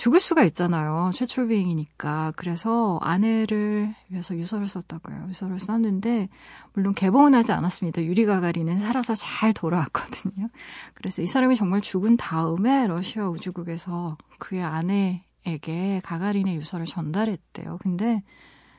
죽을 0.00 0.19
수가 0.19 0.45
있잖아요. 0.45 1.11
최초 1.12 1.47
비행이니까. 1.47 2.33
그래서 2.37 2.99
아내를 3.02 3.95
위해서 4.09 4.35
유서를 4.35 4.66
썼다고요. 4.66 5.26
유서를 5.28 5.59
썼는데 5.59 6.30
물론 6.73 6.95
개봉은 6.95 7.35
하지 7.35 7.53
않았습니다. 7.53 8.03
유리 8.05 8.25
가가리는 8.25 8.79
살아서 8.79 9.14
잘 9.14 9.53
돌아왔거든요. 9.53 10.48
그래서 10.94 11.20
이 11.20 11.27
사람이 11.27 11.55
정말 11.55 11.83
죽은 11.83 12.16
다음에 12.16 12.87
러시아 12.87 13.29
우주국에서 13.29 14.16
그의 14.38 14.62
아내에게 14.62 16.01
가가린의 16.03 16.57
유서를 16.57 16.87
전달했대요. 16.87 17.77
근데 17.83 18.22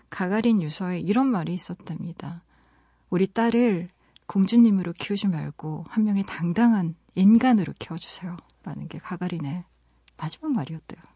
가가린 0.09 0.63
유서에 0.63 1.01
이런 1.01 1.27
말이 1.27 1.53
있었답니다. 1.53 2.41
우리 3.11 3.27
딸을 3.27 3.89
공주님으로 4.25 4.93
키우지 4.93 5.27
말고 5.27 5.85
한 5.87 6.03
명의 6.03 6.23
당당한 6.23 6.95
인간으로 7.13 7.73
키워주세요. 7.77 8.37
라는 8.63 8.87
게 8.87 8.97
가가린의 8.97 9.65
마지막 10.17 10.51
말이었대요. 10.53 11.10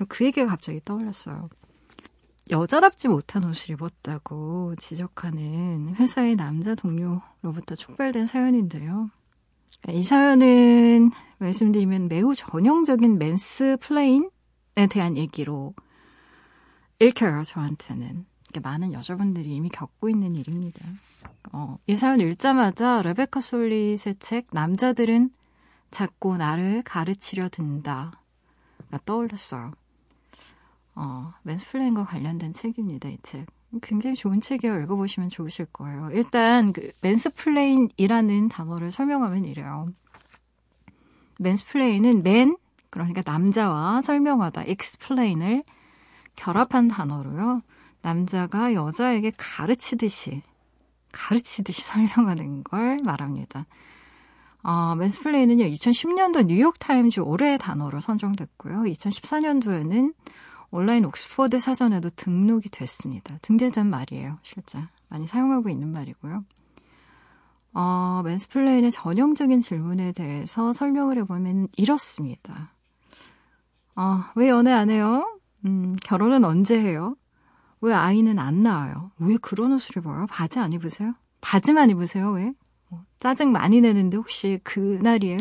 저그 0.00 0.24
얘기가 0.24 0.46
갑자기 0.46 0.80
떠올랐어요. 0.82 1.50
여자답지 2.50 3.08
못한 3.08 3.44
옷을 3.44 3.72
입었다고 3.72 4.74
지적하는 4.76 5.94
회사의 5.96 6.36
남자 6.36 6.74
동료로부터 6.74 7.74
촉발된 7.74 8.26
사연인데요. 8.26 9.10
이 9.90 10.02
사연은 10.02 11.10
말씀드리면 11.38 12.08
매우 12.08 12.34
전형적인 12.34 13.18
mansplain에 13.18 14.86
대한 14.90 15.16
얘기로 15.16 15.74
읽혀요, 16.98 17.42
저한테는. 17.44 18.26
많은 18.62 18.92
여자분들이 18.92 19.54
이미 19.54 19.68
겪고 19.68 20.08
있는 20.08 20.34
일입니다. 20.34 20.84
어, 21.52 21.76
이 21.86 21.94
사연 21.94 22.20
읽자마자 22.20 23.00
레베카 23.02 23.40
솔릿의 23.40 24.16
책 24.18 24.48
남자들은 24.50 25.30
자꾸 25.90 26.36
나를 26.36 26.82
가르치려 26.84 27.48
든다 27.48 28.20
떠올랐어요. 29.04 29.72
어, 30.94 31.32
mansplain과 31.42 32.04
관련된 32.04 32.52
책입니다, 32.52 33.08
이 33.08 33.18
책. 33.22 33.46
굉장히 33.82 34.16
좋은 34.16 34.40
책이에요. 34.40 34.80
읽어보시면 34.82 35.30
좋으실 35.30 35.66
거예요. 35.66 36.10
일단, 36.12 36.72
그, 36.72 36.92
mansplain이라는 37.02 38.48
단어를 38.48 38.90
설명하면 38.90 39.44
이래요. 39.44 39.86
mansplain은 41.38 42.22
man, 42.22 42.56
그러니까 42.90 43.22
남자와 43.24 44.00
설명하다, 44.00 44.64
explain을 44.64 45.62
결합한 46.36 46.88
단어로요. 46.88 47.62
남자가 48.02 48.74
여자에게 48.74 49.32
가르치듯이, 49.36 50.42
가르치듯이 51.12 51.82
설명하는 51.82 52.64
걸 52.64 52.96
말합니다. 53.04 53.66
어, 54.62 54.94
mansplain은요, 54.96 55.64
2010년도 55.64 56.46
뉴욕타임즈 56.46 57.20
올해의 57.20 57.58
단어로 57.58 58.00
선정됐고요. 58.00 58.82
2014년도에는 58.82 60.12
온라인 60.70 61.04
옥스퍼드 61.04 61.58
사전에도 61.58 62.10
등록이 62.10 62.68
됐습니다. 62.68 63.38
등재된 63.42 63.86
말이에요, 63.86 64.38
실제. 64.42 64.82
많이 65.08 65.26
사용하고 65.26 65.68
있는 65.68 65.92
말이고요. 65.92 66.44
어, 67.72 68.22
mansplain의 68.24 68.90
전형적인 68.90 69.60
질문에 69.60 70.12
대해서 70.12 70.72
설명을 70.72 71.18
해보면 71.18 71.68
이렇습니다. 71.76 72.72
어, 73.96 74.20
왜 74.36 74.48
연애 74.48 74.72
안 74.72 74.90
해요? 74.90 75.38
음, 75.66 75.96
결혼은 76.02 76.44
언제 76.44 76.80
해요? 76.80 77.16
왜 77.80 77.94
아이는 77.94 78.38
안 78.38 78.62
낳아요? 78.62 79.10
왜 79.18 79.36
그런 79.38 79.72
옷을 79.72 79.98
입어요? 79.98 80.26
바지 80.28 80.58
안 80.58 80.72
입으세요? 80.72 81.14
바지만 81.40 81.90
입으세요, 81.90 82.30
왜? 82.32 82.52
짜증 83.18 83.52
많이 83.52 83.80
내는데 83.80 84.16
혹시 84.16 84.60
그날이에요? 84.64 85.38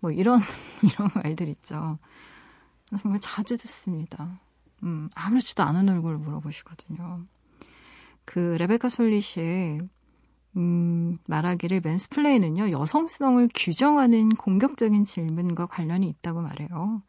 뭐 0.00 0.10
이런 0.10 0.40
이런 0.82 1.10
말들 1.14 1.48
있죠. 1.48 1.98
정말 3.00 3.20
자주 3.20 3.56
듣습니다. 3.56 4.40
음, 4.82 5.10
아무렇지도 5.14 5.62
않은 5.62 5.88
얼굴을 5.88 6.18
물어보시거든요. 6.18 7.24
그 8.24 8.56
레베카 8.58 8.88
솔릿이 8.88 9.80
음, 10.56 11.18
말하기를 11.26 11.80
맨스플레이는요 11.84 12.70
여성성을 12.70 13.48
규정하는 13.54 14.30
공격적인 14.30 15.04
질문과 15.04 15.66
관련이 15.66 16.08
있다고 16.08 16.40
말해요. 16.40 17.02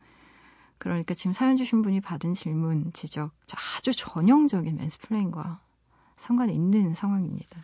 그러니까 0.77 1.13
지금 1.13 1.33
사연 1.33 1.57
주신 1.57 1.81
분이 1.81 1.99
받은 2.01 2.33
질문, 2.33 2.91
지적 2.93 3.31
아주 3.77 3.93
전형적인 3.93 4.77
맨스플레인과 4.77 5.59
상관이 6.15 6.53
있는 6.53 6.93
상황입니다. 6.93 7.61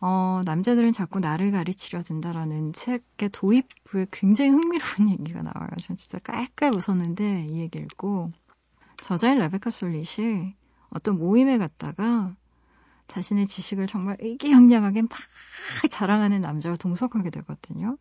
어, 0.00 0.40
남자들은 0.46 0.92
자꾸 0.92 1.20
나를 1.20 1.52
가르치려 1.52 2.02
든다라는 2.02 2.72
책의 2.72 3.30
도입 3.32 3.68
부에 3.84 4.06
굉장히 4.10 4.50
흥미로운 4.50 5.10
얘기가 5.10 5.42
나와요. 5.42 5.68
전 5.82 5.96
진짜 5.96 6.18
깔깔 6.18 6.72
웃었는데 6.74 7.46
이 7.50 7.60
얘기 7.60 7.78
읽고 7.78 8.30
저자인 9.02 9.38
레베카 9.38 9.70
솔릿이 9.70 10.54
어떤 10.88 11.18
모임에 11.18 11.58
갔다가 11.58 12.34
자신의 13.08 13.46
지식을 13.46 13.88
정말 13.88 14.16
의기양양하게 14.20 15.02
막 15.02 15.10
자랑하는 15.90 16.40
남자와 16.40 16.76
동석하게 16.76 17.30
되거든요. 17.30 17.98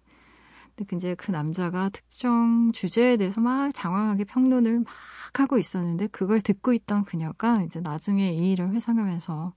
근데 0.76 0.96
이제 0.96 1.16
그 1.16 1.32
남자가 1.32 1.90
특정 1.90 2.72
주제에 2.74 3.18
대해서 3.18 3.42
막 3.42 3.74
장황하게 3.74 4.24
평론을 4.24 4.80
막 4.80 4.88
하고 5.34 5.58
있었는데 5.58 6.08
그걸 6.08 6.40
듣고 6.42 6.74
있던 6.74 7.04
그녀가 7.04 7.62
이제 7.64 7.82
나중에 7.82 8.32
이 8.32 8.54
일을 8.54 8.72
회상하면서 8.72 9.54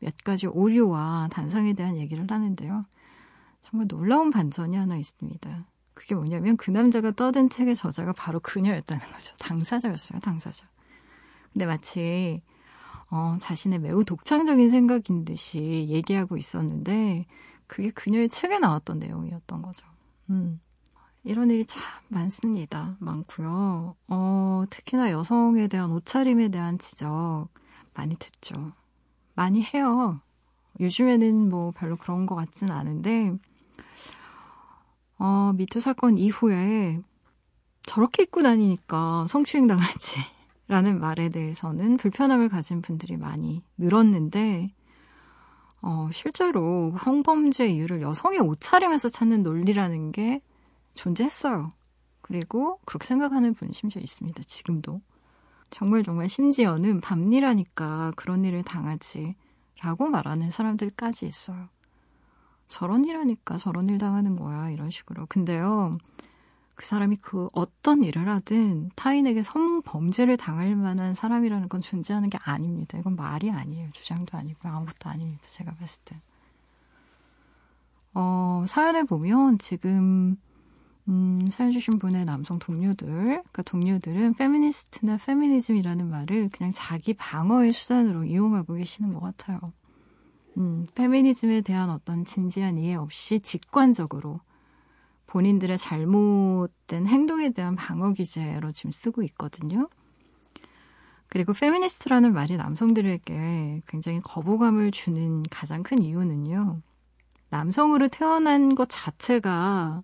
몇 0.00 0.16
가지 0.24 0.46
오류와 0.46 1.28
단상에 1.30 1.74
대한 1.74 1.96
얘기를 1.96 2.26
하는데요. 2.28 2.84
정말 3.62 3.86
놀라운 3.86 4.30
반전이 4.30 4.76
하나 4.76 4.96
있습니다. 4.96 5.66
그게 5.94 6.14
뭐냐면 6.14 6.56
그 6.56 6.70
남자가 6.70 7.10
떠든 7.12 7.50
책의 7.50 7.76
저자가 7.76 8.12
바로 8.12 8.40
그녀였다는 8.40 9.06
거죠. 9.12 9.34
당사자였어요, 9.38 10.18
당사자. 10.20 10.66
근데 11.52 11.66
마치 11.66 12.42
어, 13.10 13.36
자신의 13.40 13.80
매우 13.80 14.04
독창적인 14.04 14.70
생각인 14.70 15.24
듯이 15.24 15.86
얘기하고 15.88 16.36
있었는데 16.36 17.26
그게 17.66 17.90
그녀의 17.90 18.28
책에 18.28 18.58
나왔던 18.58 18.98
내용이었던 18.98 19.62
거죠. 19.62 19.86
음. 20.30 20.60
이런 21.22 21.50
일이 21.50 21.66
참 21.66 21.82
많습니다. 22.08 22.96
많고요. 22.98 23.94
어, 24.08 24.64
특히나 24.70 25.10
여성에 25.10 25.68
대한 25.68 25.90
옷차림에 25.90 26.48
대한 26.48 26.78
지적, 26.78 27.48
많이 27.92 28.16
듣죠. 28.16 28.72
많이 29.34 29.62
해요. 29.62 30.20
요즘에는 30.80 31.48
뭐 31.48 31.72
별로 31.72 31.96
그런 31.96 32.26
것 32.26 32.34
같진 32.34 32.70
않은데, 32.70 33.32
어, 35.18 35.52
미투 35.54 35.80
사건 35.80 36.16
이후에 36.16 37.00
저렇게 37.82 38.22
입고 38.24 38.42
다니니까 38.42 39.26
성추행 39.28 39.66
당하지. 39.66 40.20
라는 40.68 41.00
말에 41.00 41.30
대해서는 41.30 41.96
불편함을 41.96 42.48
가진 42.48 42.80
분들이 42.80 43.16
많이 43.16 43.64
늘었는데, 43.76 44.72
어, 45.82 46.08
실제로 46.12 46.94
성범죄 47.02 47.68
이유를 47.68 48.02
여성의 48.02 48.38
옷차림에서 48.40 49.08
찾는 49.08 49.42
논리라는 49.42 50.12
게 50.12 50.40
존재했어요. 50.94 51.70
그리고 52.20 52.78
그렇게 52.84 53.06
생각하는 53.06 53.54
분 53.54 53.72
심지어 53.72 54.00
있습니다. 54.00 54.42
지금도. 54.44 55.00
정말 55.70 56.02
정말 56.02 56.28
심지어는 56.28 57.00
밤일하니까 57.00 58.12
그런 58.16 58.44
일을 58.44 58.62
당하지. 58.62 59.34
라고 59.82 60.08
말하는 60.08 60.50
사람들까지 60.50 61.26
있어요. 61.26 61.68
저런 62.68 63.04
일 63.04 63.16
하니까 63.16 63.56
저런 63.56 63.88
일 63.88 63.98
당하는 63.98 64.36
거야. 64.36 64.70
이런 64.70 64.90
식으로. 64.90 65.26
근데요, 65.26 65.98
그 66.74 66.86
사람이 66.86 67.16
그 67.16 67.48
어떤 67.52 68.02
일을 68.02 68.28
하든 68.28 68.90
타인에게 68.94 69.42
성범죄를 69.42 70.36
당할 70.36 70.76
만한 70.76 71.14
사람이라는 71.14 71.68
건 71.68 71.80
존재하는 71.80 72.30
게 72.30 72.38
아닙니다. 72.42 72.98
이건 72.98 73.16
말이 73.16 73.50
아니에요. 73.50 73.90
주장도 73.92 74.36
아니고 74.36 74.68
아무것도 74.68 75.08
아닙니다. 75.08 75.42
제가 75.48 75.74
봤을 75.74 76.02
때. 76.04 76.20
어, 78.14 78.64
사연을 78.66 79.04
보면 79.06 79.58
지금 79.58 80.36
음, 81.10 81.48
사연 81.50 81.72
주신 81.72 81.98
분의 81.98 82.24
남성 82.24 82.60
동료들, 82.60 83.08
그러니까 83.08 83.62
동료들은 83.62 84.34
페미니스트나 84.34 85.16
페미니즘이라는 85.16 86.08
말을 86.08 86.50
그냥 86.50 86.72
자기 86.72 87.14
방어의 87.14 87.72
수단으로 87.72 88.24
이용하고 88.24 88.74
계시는 88.74 89.12
것 89.12 89.20
같아요. 89.20 89.58
음, 90.56 90.86
페미니즘에 90.94 91.62
대한 91.62 91.90
어떤 91.90 92.24
진지한 92.24 92.78
이해 92.78 92.94
없이 92.94 93.40
직관적으로 93.40 94.40
본인들의 95.26 95.78
잘못된 95.78 97.06
행동에 97.06 97.50
대한 97.50 97.74
방어 97.74 98.12
기제로 98.12 98.70
지금 98.70 98.92
쓰고 98.92 99.22
있거든요. 99.24 99.88
그리고 101.26 101.52
페미니스트라는 101.52 102.32
말이 102.32 102.56
남성들에게 102.56 103.82
굉장히 103.86 104.20
거부감을 104.20 104.92
주는 104.92 105.42
가장 105.44 105.82
큰 105.82 106.04
이유는요. 106.04 106.82
남성으로 107.50 108.08
태어난 108.08 108.76
것 108.76 108.88
자체가 108.88 110.02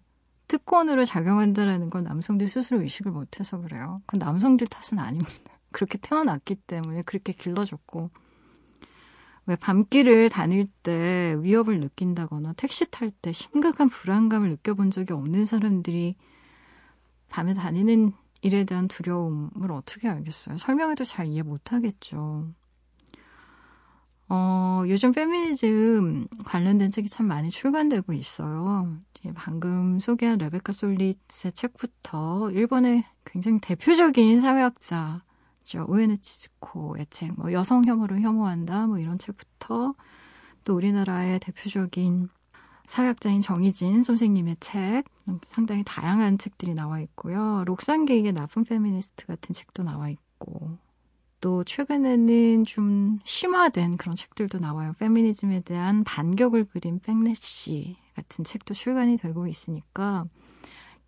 특권으로 0.48 1.04
작용한다라는 1.04 1.90
걸 1.90 2.04
남성들 2.04 2.46
스스로 2.46 2.80
의식을 2.82 3.12
못해서 3.12 3.60
그래요. 3.60 4.02
그건 4.06 4.18
남성들 4.26 4.66
탓은 4.68 4.98
아닙니다. 4.98 5.34
그렇게 5.72 5.98
태어났기 5.98 6.54
때문에 6.54 7.02
그렇게 7.02 7.32
길러졌고 7.32 8.10
왜 9.46 9.56
밤길을 9.56 10.28
다닐 10.28 10.66
때 10.82 11.36
위협을 11.40 11.80
느낀다거나 11.80 12.54
택시 12.54 12.90
탈 12.90 13.10
때 13.10 13.32
심각한 13.32 13.88
불안감을 13.88 14.50
느껴본 14.50 14.90
적이 14.90 15.12
없는 15.12 15.44
사람들이 15.44 16.16
밤에 17.28 17.54
다니는 17.54 18.12
일에 18.42 18.64
대한 18.64 18.88
두려움을 18.88 19.70
어떻게 19.72 20.08
알겠어요? 20.08 20.58
설명해도 20.58 21.04
잘 21.04 21.26
이해 21.26 21.42
못하겠죠. 21.42 22.48
어, 24.28 24.82
요즘 24.88 25.12
페미니즘 25.12 26.26
관련된 26.44 26.90
책이 26.90 27.08
참 27.08 27.26
많이 27.26 27.50
출간되고 27.50 28.12
있어요. 28.12 28.96
방금 29.34 29.98
소개한 29.98 30.38
레베카 30.38 30.72
솔릿의 30.72 31.52
책부터 31.54 32.50
일본의 32.52 33.04
굉장히 33.24 33.58
대표적인 33.60 34.40
사회학자 34.40 35.22
우에노 35.88 36.16
치즈코의 36.16 37.06
책, 37.10 37.32
뭐 37.36 37.52
여성 37.52 37.84
혐오를 37.84 38.20
혐오한다, 38.20 38.86
뭐 38.86 38.98
이런 38.98 39.18
책부터 39.18 39.94
또 40.64 40.74
우리나라의 40.76 41.40
대표적인 41.40 42.28
사회학자인 42.86 43.40
정희진 43.40 44.04
선생님의 44.04 44.58
책, 44.60 45.04
상당히 45.46 45.82
다양한 45.84 46.38
책들이 46.38 46.74
나와 46.74 47.00
있고요. 47.00 47.64
게이의 48.06 48.32
나쁜 48.32 48.62
페미니스트 48.62 49.26
같은 49.26 49.54
책도 49.54 49.82
나와 49.82 50.08
있고, 50.08 50.78
또 51.40 51.64
최근에는 51.64 52.64
좀 52.64 53.18
심화된 53.24 53.96
그런 53.96 54.16
책들도 54.16 54.58
나와요. 54.58 54.94
페미니즘에 54.98 55.60
대한 55.60 56.04
반격을 56.04 56.64
그린 56.64 56.98
백넷씨 57.00 57.96
같은 58.14 58.44
책도 58.44 58.74
출간이 58.74 59.16
되고 59.16 59.46
있으니까 59.46 60.24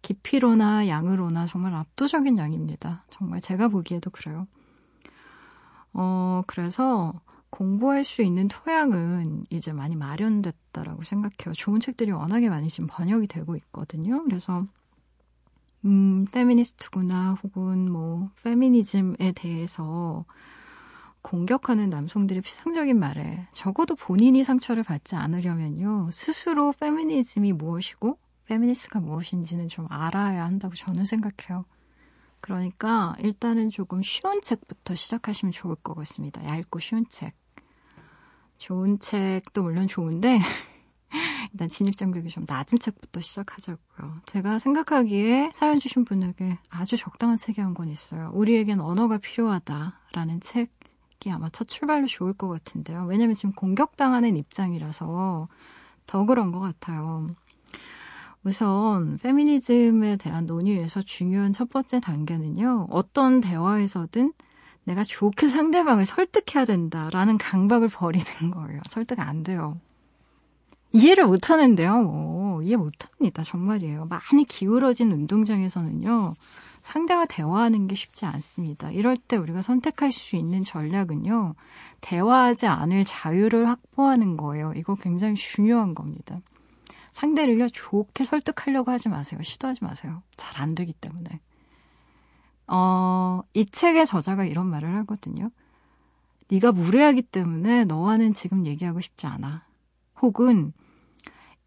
깊이로나 0.02 0.86
양으로나 0.88 1.46
정말 1.46 1.74
압도적인 1.74 2.38
양입니다. 2.38 3.04
정말 3.08 3.40
제가 3.40 3.68
보기에도 3.68 4.10
그래요. 4.10 4.46
어, 5.92 6.42
그래서 6.46 7.20
공부할 7.50 8.04
수 8.04 8.22
있는 8.22 8.46
토양은 8.46 9.44
이제 9.50 9.72
많이 9.72 9.96
마련됐다라고 9.96 11.02
생각해요. 11.02 11.54
좋은 11.54 11.80
책들이 11.80 12.10
워낙에 12.12 12.48
많이 12.50 12.68
지금 12.68 12.86
번역이 12.90 13.26
되고 13.26 13.56
있거든요. 13.56 14.22
그래서 14.24 14.66
음, 15.84 16.26
페미니스트구나 16.32 17.38
혹은 17.42 17.90
뭐 17.90 18.30
페미니즘에 18.42 19.32
대해서 19.34 20.24
공격하는 21.22 21.90
남성들의 21.90 22.42
피상적인 22.42 22.98
말에 22.98 23.48
적어도 23.52 23.94
본인이 23.94 24.44
상처를 24.44 24.82
받지 24.82 25.14
않으려면요. 25.16 26.10
스스로 26.12 26.72
페미니즘이 26.72 27.52
무엇이고 27.52 28.18
페미니스트가 28.46 29.00
무엇인지는 29.00 29.68
좀 29.68 29.86
알아야 29.90 30.44
한다고 30.44 30.74
저는 30.74 31.04
생각해요. 31.04 31.64
그러니까 32.40 33.14
일단은 33.18 33.68
조금 33.68 34.00
쉬운 34.00 34.40
책부터 34.40 34.94
시작하시면 34.94 35.52
좋을 35.52 35.74
것 35.76 35.94
같습니다. 35.94 36.42
얇고 36.44 36.78
쉬운 36.78 37.04
책. 37.08 37.34
좋은 38.56 38.98
책도 38.98 39.62
물론 39.62 39.86
좋은데 39.86 40.38
일단 41.52 41.68
진입 41.68 41.96
장벽이 41.96 42.28
좀 42.28 42.44
낮은 42.46 42.78
책부터 42.78 43.20
시작하자고요. 43.20 44.20
제가 44.26 44.58
생각하기에 44.58 45.50
사연 45.54 45.80
주신 45.80 46.04
분에게 46.04 46.58
아주 46.70 46.96
적당한 46.96 47.38
책이 47.38 47.60
한 47.60 47.74
권 47.74 47.88
있어요. 47.88 48.30
우리에겐 48.34 48.80
언어가 48.80 49.18
필요하다라는 49.18 50.40
책 50.40 50.70
이 51.26 51.30
아마 51.30 51.48
첫 51.50 51.66
출발로 51.66 52.06
좋을 52.06 52.32
것 52.32 52.46
같은데요. 52.48 53.04
왜냐면 53.06 53.34
지금 53.34 53.52
공격당하는 53.52 54.36
입장이라서 54.36 55.48
더 56.06 56.24
그런 56.24 56.52
것 56.52 56.60
같아요. 56.60 57.28
우선 58.44 59.18
페미니즘에 59.18 60.16
대한 60.16 60.46
논의에서 60.46 61.02
중요한 61.02 61.52
첫 61.52 61.68
번째 61.70 62.00
단계는요. 62.00 62.86
어떤 62.90 63.40
대화에서든 63.40 64.32
내가 64.84 65.02
좋게 65.02 65.48
상대방을 65.48 66.06
설득해야 66.06 66.64
된다라는 66.64 67.36
강박을 67.36 67.88
버리는 67.92 68.50
거예요. 68.52 68.80
설득 68.86 69.20
안 69.20 69.42
돼요. 69.42 69.78
이해를 70.92 71.26
못 71.26 71.50
하는데요. 71.50 72.02
뭐, 72.02 72.62
이해 72.62 72.76
못 72.76 72.92
합니다. 73.04 73.42
정말이에요. 73.42 74.06
많이 74.06 74.44
기울어진 74.44 75.12
운동장에서는요. 75.12 76.34
상대와 76.82 77.26
대화하는 77.26 77.86
게 77.88 77.94
쉽지 77.94 78.24
않습니다. 78.26 78.90
이럴 78.90 79.16
때 79.16 79.36
우리가 79.36 79.62
선택할 79.62 80.12
수 80.12 80.36
있는 80.36 80.64
전략은요. 80.64 81.54
대화하지 82.00 82.66
않을 82.66 83.04
자유를 83.04 83.68
확보하는 83.68 84.36
거예요. 84.36 84.72
이거 84.76 84.94
굉장히 84.94 85.34
중요한 85.34 85.94
겁니다. 85.94 86.40
상대를요, 87.12 87.68
좋게 87.68 88.24
설득하려고 88.24 88.90
하지 88.90 89.08
마세요. 89.08 89.42
시도하지 89.42 89.84
마세요. 89.84 90.22
잘 90.36 90.62
안 90.62 90.74
되기 90.74 90.92
때문에. 90.92 91.40
어, 92.66 93.42
이 93.54 93.66
책의 93.66 94.06
저자가 94.06 94.44
이런 94.44 94.66
말을 94.66 94.94
하거든요. 94.98 95.50
네가 96.50 96.72
무례하기 96.72 97.22
때문에 97.22 97.84
너와는 97.84 98.34
지금 98.34 98.66
얘기하고 98.66 99.00
싶지 99.00 99.26
않아. 99.26 99.64
혹은 100.20 100.72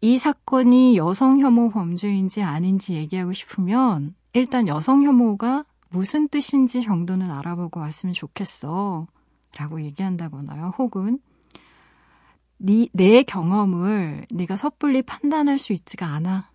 이 0.00 0.18
사건이 0.18 0.96
여성 0.96 1.40
혐오 1.40 1.70
범죄인지 1.70 2.42
아닌지 2.42 2.94
얘기하고 2.94 3.32
싶으면 3.32 4.14
일단 4.32 4.66
여성 4.66 5.04
혐오가 5.04 5.64
무슨 5.90 6.28
뜻인지 6.28 6.82
정도는 6.82 7.30
알아보고 7.30 7.80
왔으면 7.80 8.14
좋겠어. 8.14 9.06
라고 9.56 9.82
얘기한다거나요. 9.82 10.72
혹은 10.78 11.20
네, 12.56 12.88
내 12.92 13.22
경험을 13.22 14.26
네가 14.30 14.56
섣불리 14.56 15.02
판단할 15.02 15.58
수 15.58 15.72
있지가 15.72 16.06
않아. 16.06 16.50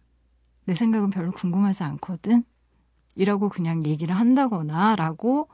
내 0.65 0.73
생각은 0.73 1.09
별로 1.09 1.31
궁금하지 1.31 1.83
않거든. 1.83 2.43
이라고 3.15 3.49
그냥 3.49 3.85
얘기를 3.85 4.15
한다거나 4.15 4.95
라고 4.95 5.49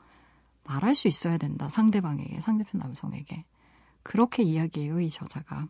말할 0.64 0.94
수 0.94 1.08
있어야 1.08 1.38
된다. 1.38 1.68
상대방에게, 1.68 2.40
상대편 2.40 2.78
남성에게. 2.78 3.44
그렇게 4.02 4.42
이야기해요, 4.42 5.00
이 5.00 5.10
저자가. 5.10 5.68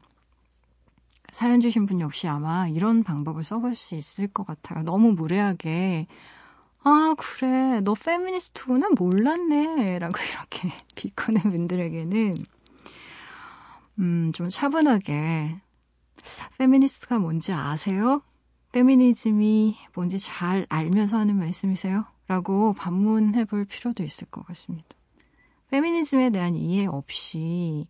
사연 1.35 1.59
주신 1.59 1.85
분 1.85 1.99
역시 1.99 2.29
아마 2.29 2.69
이런 2.69 3.03
방법을 3.03 3.43
써볼 3.43 3.75
수 3.75 3.97
있을 3.97 4.29
것 4.29 4.47
같아요. 4.47 4.85
너무 4.85 5.15
무례하게, 5.15 6.07
아, 6.85 7.17
그래. 7.19 7.81
너 7.81 7.95
페미니스트구나? 7.95 8.91
몰랐네. 8.97 9.99
라고 9.99 10.15
이렇게 10.31 10.73
비꼬는 10.95 11.41
분들에게는 11.41 12.37
음, 13.99 14.31
좀 14.33 14.49
차분하게 14.49 15.57
페미니스트가 16.59 17.19
뭔지 17.19 17.53
아세요? 17.53 18.23
페미니즘이 18.71 19.77
뭔지 19.93 20.21
잘 20.21 20.67
알면서 20.69 21.19
하는 21.19 21.37
말씀이세요? 21.37 22.05
라고 22.29 22.75
반문해 22.75 23.47
볼 23.47 23.65
필요도 23.65 24.05
있을 24.05 24.29
것 24.29 24.47
같습니다. 24.47 24.87
페미니즘에 25.71 26.31
대한 26.31 26.55
이해 26.55 26.87
없이 26.87 27.89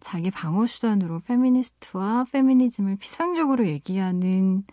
자기 0.00 0.30
방어 0.30 0.66
수단으로 0.66 1.20
페미니스트와 1.20 2.26
페미니즘을 2.32 2.96
피상적으로 2.96 3.66
얘기하는 3.66 4.64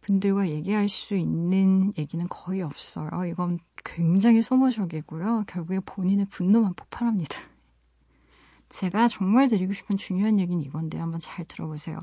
분들과 0.00 0.48
얘기할 0.48 0.88
수 0.88 1.14
있는 1.14 1.92
얘기는 1.98 2.26
거의 2.28 2.62
없어요. 2.62 3.08
이건 3.26 3.58
굉장히 3.84 4.42
소모적이고요. 4.42 5.44
결국에 5.46 5.80
본인의 5.80 6.26
분노만 6.30 6.74
폭발합니다. 6.74 7.38
제가 8.68 9.08
정말 9.08 9.48
드리고 9.48 9.72
싶은 9.72 9.96
중요한 9.96 10.38
얘기는 10.38 10.62
이건데 10.62 10.98
한번 10.98 11.20
잘 11.20 11.44
들어보세요. 11.44 12.02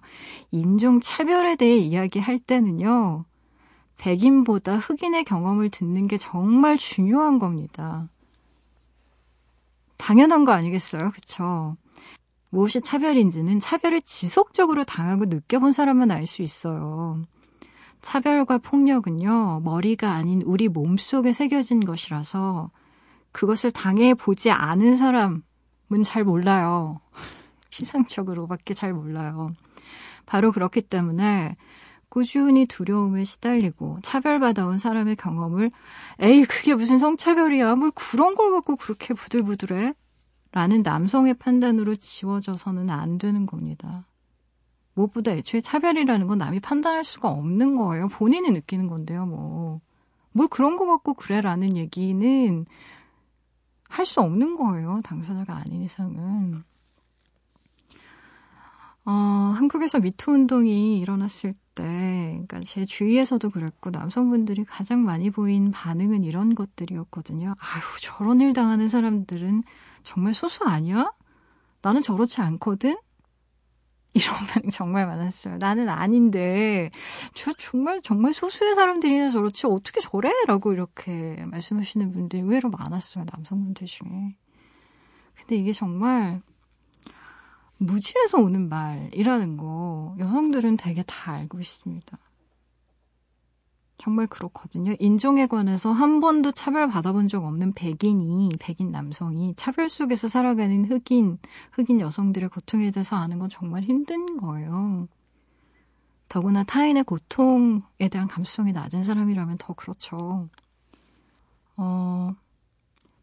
인종 0.51 0.99
차별에 0.99 1.55
대해 1.55 1.77
이야기할 1.77 2.39
때는요. 2.39 3.25
백인보다 3.97 4.77
흑인의 4.77 5.23
경험을 5.23 5.69
듣는 5.69 6.07
게 6.07 6.17
정말 6.17 6.77
중요한 6.77 7.39
겁니다. 7.39 8.09
당연한 9.97 10.45
거 10.45 10.51
아니겠어요? 10.51 11.11
그쵸? 11.11 11.75
무엇이 12.49 12.81
차별인지는 12.81 13.59
차별을 13.59 14.01
지속적으로 14.01 14.83
당하고 14.83 15.25
느껴본 15.25 15.71
사람만 15.71 16.11
알 16.11 16.25
수 16.25 16.41
있어요. 16.41 17.21
차별과 18.01 18.59
폭력은요, 18.59 19.61
머리가 19.61 20.11
아닌 20.11 20.41
우리 20.43 20.67
몸 20.67 20.97
속에 20.97 21.33
새겨진 21.33 21.81
것이라서 21.81 22.71
그것을 23.31 23.71
당해 23.71 24.13
보지 24.13 24.51
않은 24.51 24.95
사람은 24.97 25.41
잘 26.03 26.23
몰라요. 26.23 27.01
피상적으로밖에 27.69 28.73
잘 28.73 28.93
몰라요. 28.93 29.51
바로 30.25 30.51
그렇기 30.51 30.81
때문에 30.83 31.55
꾸준히 32.09 32.65
두려움에 32.65 33.23
시달리고 33.23 33.99
차별받아온 34.01 34.77
사람의 34.77 35.17
경험을 35.17 35.71
에이 36.19 36.45
그게 36.45 36.73
무슨 36.73 36.97
성차별이야 36.99 37.75
뭘 37.75 37.91
그런 37.91 38.35
걸 38.35 38.51
갖고 38.51 38.75
그렇게 38.75 39.13
부들부들해 39.13 39.93
라는 40.57 40.81
남성의 40.81 41.35
판단으로 41.35 41.93
지워져서는 41.93 42.89
안 42.89 43.19
되는 43.19 43.45
겁니다. 43.45 44.07
무엇보다 44.95 45.29
애초에 45.33 45.61
차별이라는 45.61 46.25
건 46.25 46.39
남이 46.39 46.61
판단할 46.61 47.03
수가 47.03 47.29
없는 47.29 47.75
거예요. 47.75 48.07
본인이 48.07 48.49
느끼는 48.49 48.87
건데요, 48.87 49.27
뭐. 49.27 49.81
뭘 50.31 50.47
그런 50.47 50.75
거 50.75 50.87
갖고 50.87 51.13
그래라는 51.13 51.77
얘기는 51.77 52.65
할 53.87 54.05
수 54.07 54.19
없는 54.21 54.55
거예요. 54.55 54.99
당사자가 55.03 55.57
아닌 55.57 55.83
이상은. 55.83 56.63
어, 59.05 59.11
한국에서 59.11 59.99
미투 59.99 60.31
운동이 60.31 60.97
일어났을 60.97 61.53
때, 61.75 61.83
그러니까 62.47 62.61
제 62.61 62.83
주위에서도 62.83 63.47
그랬고, 63.51 63.91
남성분들이 63.91 64.65
가장 64.65 65.05
많이 65.05 65.29
보인 65.29 65.69
반응은 65.69 66.23
이런 66.23 66.55
것들이었거든요. 66.55 67.53
아휴, 67.59 68.01
저런 68.01 68.41
일 68.41 68.53
당하는 68.53 68.89
사람들은 68.89 69.61
정말 70.07 70.33
소수 70.33 70.63
아니야? 70.63 71.11
나는 71.81 72.01
저렇지 72.01 72.39
않거든? 72.39 72.97
이런 74.13 74.35
반응 74.47 74.69
정말 74.69 75.05
많았어요. 75.05 75.57
나는 75.57 75.89
아닌데, 75.89 76.89
저 77.33 77.51
정말, 77.59 78.01
정말 78.01 78.33
소수의 78.33 78.73
사람들이나 78.73 79.29
저렇지, 79.29 79.67
어떻게 79.67 79.99
저래? 79.99 80.31
라고 80.47 80.71
이렇게 80.71 81.43
말씀하시는 81.47 82.13
분들이 82.13 82.41
의외로 82.41 82.69
많았어요. 82.69 83.25
남성분들 83.33 83.85
중에. 83.85 84.37
근데 85.35 85.57
이게 85.57 85.73
정말, 85.73 86.41
무질에서 87.77 88.37
오는 88.39 88.69
말이라는 88.69 89.57
거, 89.57 90.15
여성들은 90.19 90.77
되게 90.77 91.03
다 91.03 91.33
알고 91.33 91.59
있습니다. 91.59 92.17
정말 93.97 94.27
그렇거든요. 94.27 94.93
인종에 94.99 95.47
관해서 95.47 95.91
한 95.91 96.19
번도 96.19 96.51
차별받아본 96.51 97.27
적 97.27 97.43
없는 97.43 97.73
백인이, 97.73 98.49
백인 98.59 98.91
남성이 98.91 99.53
차별 99.55 99.89
속에서 99.89 100.27
살아가는 100.27 100.85
흑인, 100.85 101.39
흑인 101.71 101.99
여성들의 101.99 102.49
고통에 102.49 102.91
대해서 102.91 103.15
아는 103.15 103.39
건 103.39 103.49
정말 103.49 103.81
힘든 103.83 104.37
거예요. 104.37 105.07
더구나 106.29 106.63
타인의 106.63 107.05
고통에 107.05 108.09
대한 108.11 108.27
감수성이 108.27 108.71
낮은 108.71 109.03
사람이라면 109.03 109.57
더 109.57 109.73
그렇죠. 109.73 110.49
어, 111.75 112.35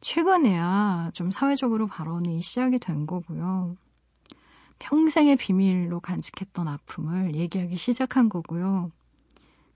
최근에야 0.01 1.11
좀 1.13 1.31
사회적으로 1.31 1.87
발언이 1.87 2.41
시작이 2.43 2.79
된 2.79 3.07
거고요. 3.07 3.77
평생의 4.81 5.37
비밀로 5.37 6.01
간직했던 6.01 6.67
아픔을 6.67 7.37
얘기하기 7.37 7.77
시작한 7.77 8.29
거고요. 8.29 8.91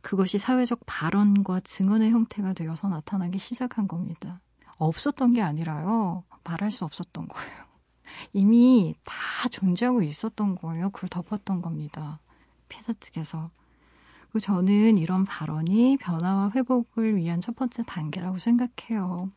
그것이 0.08 0.38
사회적 0.38 0.80
발언과 0.86 1.60
증언의 1.60 2.12
형태가 2.12 2.54
되어서 2.54 2.88
나타나기 2.88 3.36
시작한 3.36 3.86
겁니다. 3.86 4.40
없었던 4.78 5.34
게 5.34 5.42
아니라요. 5.42 6.24
말할 6.44 6.70
수 6.70 6.86
없었던 6.86 7.28
거예요. 7.28 7.64
이미 8.32 8.94
다 9.04 9.14
존재하고 9.50 10.00
있었던 10.00 10.54
거예요. 10.54 10.88
그걸 10.88 11.10
덮었던 11.10 11.60
겁니다. 11.60 12.20
피해자 12.70 12.94
측에서. 12.94 13.50
그 14.30 14.40
저는 14.40 14.96
이런 14.96 15.26
발언이 15.26 15.98
변화와 15.98 16.52
회복을 16.54 17.16
위한 17.16 17.42
첫 17.42 17.54
번째 17.54 17.82
단계라고 17.82 18.38
생각해요. 18.38 19.30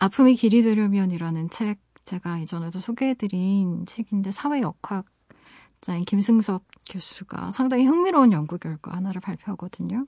아픔이 0.00 0.34
길이 0.34 0.62
되려면이라는 0.62 1.50
책 1.50 1.78
제가 2.02 2.38
이전에도 2.38 2.80
소개해드린 2.80 3.86
책인데 3.86 4.32
사회 4.32 4.62
역학 4.62 5.04
자인 5.80 6.04
김승섭 6.04 6.64
교수가 6.90 7.50
상당히 7.50 7.86
흥미로운 7.86 8.32
연구 8.32 8.58
결과 8.58 8.94
하나를 8.96 9.20
발표하거든요. 9.20 10.06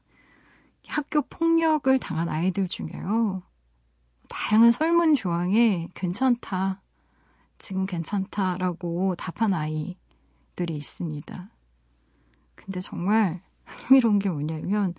학교 0.89 1.23
폭력을 1.23 1.97
당한 1.99 2.29
아이들 2.29 2.67
중에요. 2.69 3.43
다양한 4.29 4.71
설문 4.71 5.15
조항에 5.15 5.89
괜찮다, 5.95 6.81
지금 7.59 7.87
괜찮다라고 7.87 9.17
답한 9.17 9.55
아이들이 9.55 10.77
있습니다. 10.77 11.51
근데 12.55 12.81
정말 12.81 13.43
흥미로운 13.65 14.19
게 14.19 14.31
뭐냐면, 14.31 14.95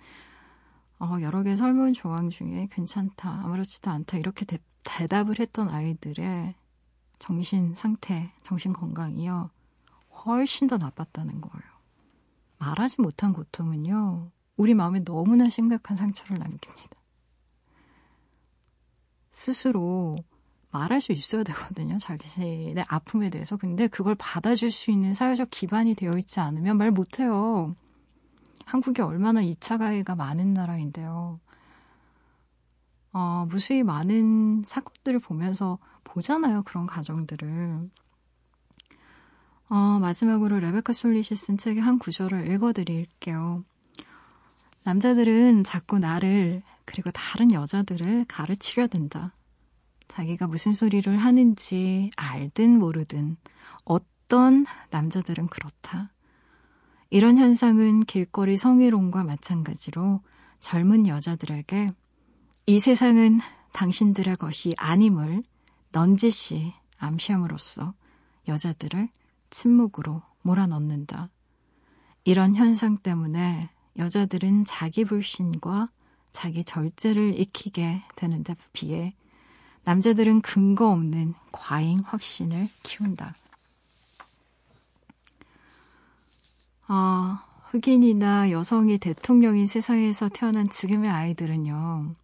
어, 0.98 1.18
여러 1.20 1.42
개 1.42 1.56
설문 1.56 1.92
조항 1.92 2.30
중에 2.30 2.68
괜찮다, 2.70 3.42
아무렇지도 3.44 3.90
않다, 3.90 4.18
이렇게 4.18 4.44
대, 4.44 4.58
대답을 4.84 5.40
했던 5.40 5.68
아이들의 5.68 6.54
정신 7.18 7.74
상태, 7.74 8.32
정신 8.42 8.72
건강이요. 8.72 9.50
훨씬 10.24 10.66
더 10.66 10.78
나빴다는 10.78 11.40
거예요. 11.40 11.72
말하지 12.58 13.00
못한 13.00 13.32
고통은요, 13.32 14.30
우리 14.56 14.74
마음에 14.74 15.02
너무나 15.04 15.48
심각한 15.48 15.96
상처를 15.96 16.38
남깁니다. 16.38 16.96
스스로 19.30 20.16
말할 20.70 21.00
수 21.00 21.12
있어야 21.12 21.42
되거든요. 21.44 21.98
자기의 21.98 22.84
아픔에 22.88 23.30
대해서. 23.30 23.56
근데 23.56 23.86
그걸 23.88 24.14
받아줄 24.14 24.70
수 24.70 24.90
있는 24.90 25.12
사회적 25.14 25.48
기반이 25.50 25.94
되어 25.94 26.12
있지 26.16 26.40
않으면 26.40 26.78
말 26.78 26.90
못해요. 26.90 27.76
한국이 28.64 29.02
얼마나 29.02 29.42
2차 29.42 29.78
가해가 29.78 30.14
많은 30.14 30.54
나라인데요. 30.54 31.40
어, 33.12 33.46
무수히 33.48 33.82
많은 33.82 34.62
사건들을 34.64 35.20
보면서 35.20 35.78
보잖아요. 36.04 36.62
그런 36.62 36.86
가정들을. 36.86 37.90
어, 39.72 39.98
마지막으로 40.00 40.60
레베카 40.60 40.92
솔리시 40.92 41.34
쓴 41.34 41.56
책의 41.56 41.82
한 41.82 41.98
구절을 41.98 42.46
읽어드릴게요. 42.52 43.64
남자들은 44.82 45.64
자꾸 45.64 45.98
나를 45.98 46.62
그리고 46.84 47.10
다른 47.10 47.52
여자들을 47.52 48.26
가르치려 48.28 48.88
든다. 48.88 49.34
자기가 50.08 50.46
무슨 50.46 50.74
소리를 50.74 51.16
하는지 51.16 52.10
알든 52.16 52.78
모르든 52.78 53.38
어떤 53.84 54.66
남자들은 54.90 55.46
그렇다. 55.46 56.10
이런 57.08 57.38
현상은 57.38 58.00
길거리 58.00 58.58
성희롱과 58.58 59.24
마찬가지로 59.24 60.20
젊은 60.60 61.06
여자들에게 61.06 61.88
이 62.66 62.78
세상은 62.78 63.40
당신들의 63.72 64.36
것이 64.36 64.74
아님을 64.76 65.42
넌지시 65.92 66.74
암시함으로써 66.98 67.94
여자들을 68.48 69.08
침묵으로 69.52 70.22
몰아넣는다. 70.42 71.28
이런 72.24 72.56
현상 72.56 72.98
때문에 72.98 73.70
여자들은 73.96 74.64
자기 74.64 75.04
불신과 75.04 75.90
자기 76.32 76.64
절제를 76.64 77.38
익히게 77.38 78.02
되는 78.16 78.42
데 78.42 78.56
비해 78.72 79.14
남자들은 79.84 80.40
근거 80.40 80.90
없는 80.90 81.34
과잉 81.52 82.00
확신을 82.04 82.68
키운다. 82.82 83.36
아, 86.86 87.44
흑인이나 87.64 88.50
여성이 88.50 88.98
대통령인 88.98 89.66
세상에서 89.66 90.28
태어난 90.28 90.68
지금의 90.68 91.10
아이들은요, 91.10 92.14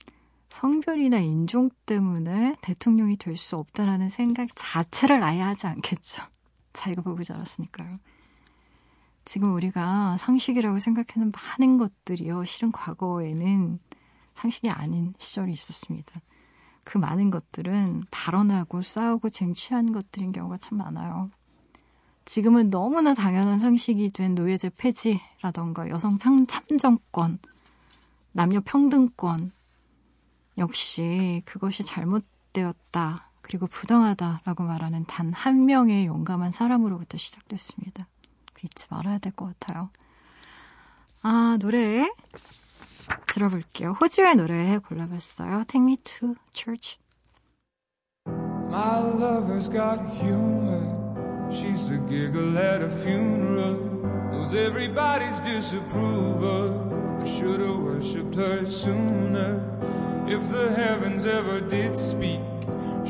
성별이나 0.50 1.18
인종 1.18 1.70
때문에 1.86 2.56
대통령이 2.62 3.16
될 3.16 3.36
수 3.36 3.56
없다라는 3.56 4.08
생각 4.08 4.48
자체를 4.54 5.22
아예 5.22 5.40
하지 5.40 5.66
않겠죠. 5.66 6.22
자기가 6.78 7.02
보고 7.02 7.22
자랐으니까요. 7.22 7.98
지금 9.24 9.54
우리가 9.54 10.16
상식이라고 10.16 10.78
생각하는 10.78 11.32
많은 11.32 11.76
것들이요. 11.76 12.44
실은 12.44 12.72
과거에는 12.72 13.78
상식이 14.34 14.70
아닌 14.70 15.12
시절이 15.18 15.52
있었습니다. 15.52 16.20
그 16.84 16.96
많은 16.96 17.30
것들은 17.30 18.04
발언하고 18.10 18.80
싸우고 18.80 19.28
쟁취한 19.28 19.92
것들인 19.92 20.32
경우가 20.32 20.56
참 20.56 20.78
많아요. 20.78 21.30
지금은 22.24 22.70
너무나 22.70 23.12
당연한 23.14 23.58
상식이 23.58 24.10
된 24.10 24.34
노예제 24.34 24.70
폐지라던가 24.70 25.88
여성 25.90 26.16
참정권, 26.16 27.38
남녀 28.32 28.60
평등권, 28.60 29.52
역시 30.56 31.42
그것이 31.44 31.82
잘못되었다, 31.82 33.27
그리고 33.48 33.66
부당하다라고 33.66 34.62
말하는 34.64 35.04
단 35.06 35.32
한 35.32 35.64
명의 35.66 36.06
용감한 36.06 36.50
사람으로부터 36.52 37.16
시작됐습니다. 37.18 38.06
잊지 38.62 38.86
말아야 38.90 39.18
될 39.18 39.32
것 39.32 39.46
같아요. 39.58 39.90
아, 41.22 41.56
노래 41.60 42.08
들어볼게요. 43.32 43.92
호주의 44.00 44.34
노래 44.36 44.78
골라봤어요. 44.78 45.64
Take 45.68 45.82
me 45.82 45.96
to 45.96 46.34
church. 46.52 46.98
My 48.26 48.98
lover's 49.00 49.68
got 49.70 49.98
humor. 50.20 50.84
She's 51.50 51.88
the 51.88 51.98
giggle 52.08 52.58
at 52.58 52.82
a 52.82 52.90
funeral. 52.90 53.76
Knows 54.32 54.54
everybody's 54.54 55.40
disapproval. 55.40 57.20
I 57.22 57.26
should 57.26 57.60
have 57.60 57.78
worshipped 57.80 58.34
her 58.34 58.66
sooner. 58.70 59.62
If 60.26 60.42
the 60.50 60.74
heavens 60.76 61.24
ever 61.24 61.60
did 61.60 61.96
speak, 61.96 62.40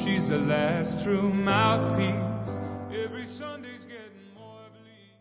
she's 0.05 0.29
the 0.29 0.39
last 0.39 1.03
true 1.03 1.33
mouthpiece. 1.33 2.59
Every 2.93 3.27
Sunday's 3.27 3.85
getting 3.87 4.33
more 4.35 4.69
bleak. 4.73 5.19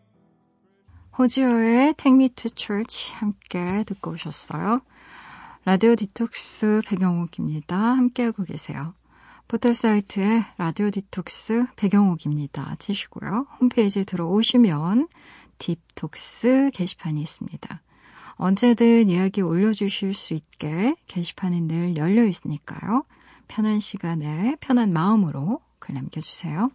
호지어의 1.18 1.94
Take 1.96 2.14
Me 2.14 2.28
to 2.28 2.50
Church 2.54 3.12
함께 3.14 3.84
듣고 3.84 4.12
오셨어요. 4.12 4.80
라디오 5.64 5.96
디톡스 5.96 6.82
배경옥입니다. 6.86 7.76
함께하고 7.76 8.44
계세요. 8.44 8.94
포털 9.48 9.74
사이트에 9.74 10.44
라디오 10.56 10.90
디톡스 10.90 11.66
배경옥입니다. 11.76 12.76
치시고요. 12.78 13.46
홈페이지에 13.60 14.04
들어오시면 14.04 15.08
딥톡스 15.58 16.70
게시판이 16.72 17.20
있습니다. 17.20 17.82
언제든 18.36 19.08
이야기 19.08 19.42
올려주실 19.42 20.14
수 20.14 20.34
있게 20.34 20.94
게시판이 21.08 21.62
늘 21.62 21.96
열려 21.96 22.24
있으니까요. 22.24 23.04
편한 23.48 23.80
시간에 23.80 24.56
편한 24.60 24.92
마음으로 24.92 25.60
글 25.78 25.94
남겨주세요. 25.94 26.70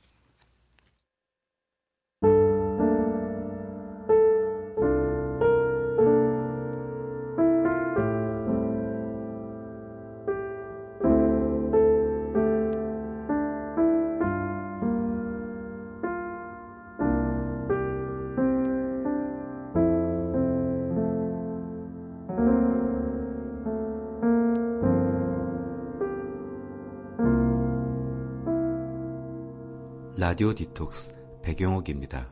라디오 30.24 30.56
디톡스 30.56 31.42
배경옥입니다. 31.44 32.30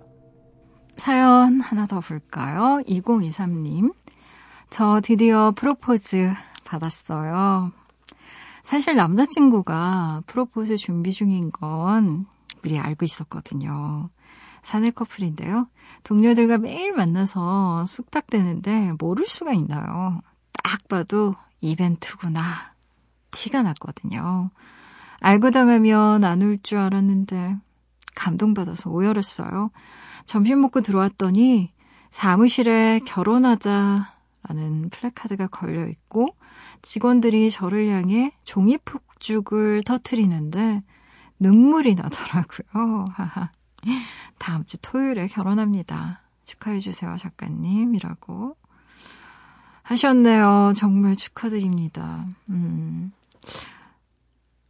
사연 0.96 1.60
하나 1.60 1.86
더 1.86 2.00
볼까요? 2.00 2.82
2023님. 2.88 3.94
저 4.70 5.02
드디어 5.04 5.52
프로포즈 5.52 6.32
받았어요. 6.64 7.74
사실 8.64 8.96
남자친구가 8.96 10.24
프로포즈 10.26 10.78
준비 10.78 11.12
중인 11.12 11.52
건 11.52 12.28
미리 12.62 12.80
알고 12.80 13.04
있었거든요. 13.04 14.10
사내 14.64 14.90
커플인데요. 14.92 15.68
동료들과 16.06 16.60
매일 16.60 16.94
만나서 16.94 17.86
쑥닥대는데 17.88 18.94
모를 19.00 19.28
수가 19.28 19.52
있나요? 19.52 20.22
딱 20.64 20.88
봐도 20.88 21.36
이벤트구나. 21.60 22.42
티가 23.32 23.64
났거든요. 23.64 24.50
알고 25.20 25.52
당하면 25.52 26.24
안 26.24 26.42
올 26.42 26.58
줄 26.64 26.78
알았는데 26.78 27.58
감동받아서 28.16 28.90
오열했어요. 28.90 29.72
점심 30.26 30.62
먹고 30.62 30.82
들어왔더니 30.82 31.72
사무실에 32.10 33.00
결혼하자라는 33.06 34.90
플래카드가 34.92 35.48
걸려 35.48 35.88
있고 35.88 36.36
직원들이 36.82 37.52
저를 37.52 37.90
향해 37.90 38.32
종이 38.44 38.78
폭죽을 38.78 39.84
터트리는데 39.84 40.84
눈물이 41.40 41.96
나더라고요. 41.96 43.06
다음 44.38 44.66
주 44.66 44.78
토요일에 44.80 45.28
결혼합니다. 45.28 46.22
축하해주세요, 46.44 47.18
작가님 47.18 47.96
이라고 47.96 48.56
하셨네요. 49.84 50.74
정말 50.76 51.16
축하드립니다. 51.16 52.26
음. 52.50 53.12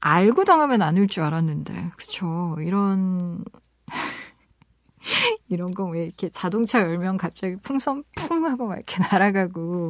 알고 0.01 0.45
당하면 0.45 0.81
안 0.81 0.93
울 0.93 1.05
줄 1.05 1.23
알았는데, 1.23 1.91
그쵸. 1.97 2.57
이런, 2.59 3.43
이런 5.49 5.71
거 5.71 5.85
왜 5.89 6.05
이렇게 6.05 6.29
자동차 6.29 6.79
열면 6.81 7.17
갑자기 7.17 7.55
풍선 7.57 8.03
풍 8.15 8.45
하고 8.45 8.67
막 8.67 8.75
이렇게 8.77 8.97
날아가고, 9.11 9.89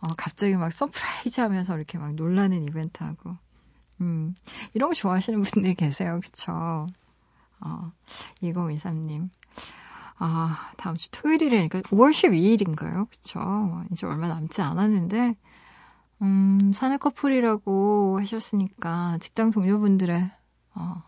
어, 0.00 0.14
갑자기 0.16 0.56
막 0.56 0.72
surprise 0.72 1.40
하면서 1.40 1.76
이렇게 1.76 1.98
막 1.98 2.14
놀라는 2.14 2.62
이벤트 2.64 3.02
하고, 3.04 3.36
음, 4.00 4.34
이런 4.74 4.90
거 4.90 4.94
좋아하시는 4.94 5.42
분들 5.42 5.74
계세요. 5.74 6.20
그쵸. 6.22 6.86
어, 7.60 7.92
2023님. 8.42 9.28
아, 10.22 10.70
다음 10.76 10.96
주 10.96 11.10
토요일이라니까 11.10 11.80
5월 11.82 12.10
12일인가요? 12.12 13.08
그쵸. 13.10 13.84
이제 13.90 14.06
얼마 14.06 14.28
남지 14.28 14.60
않았는데, 14.62 15.34
음, 16.22 16.72
사내 16.74 16.96
커플이라고 16.98 18.18
하셨으니까 18.20 19.18
직장 19.20 19.50
동료분들의 19.50 20.30
어, 20.74 21.02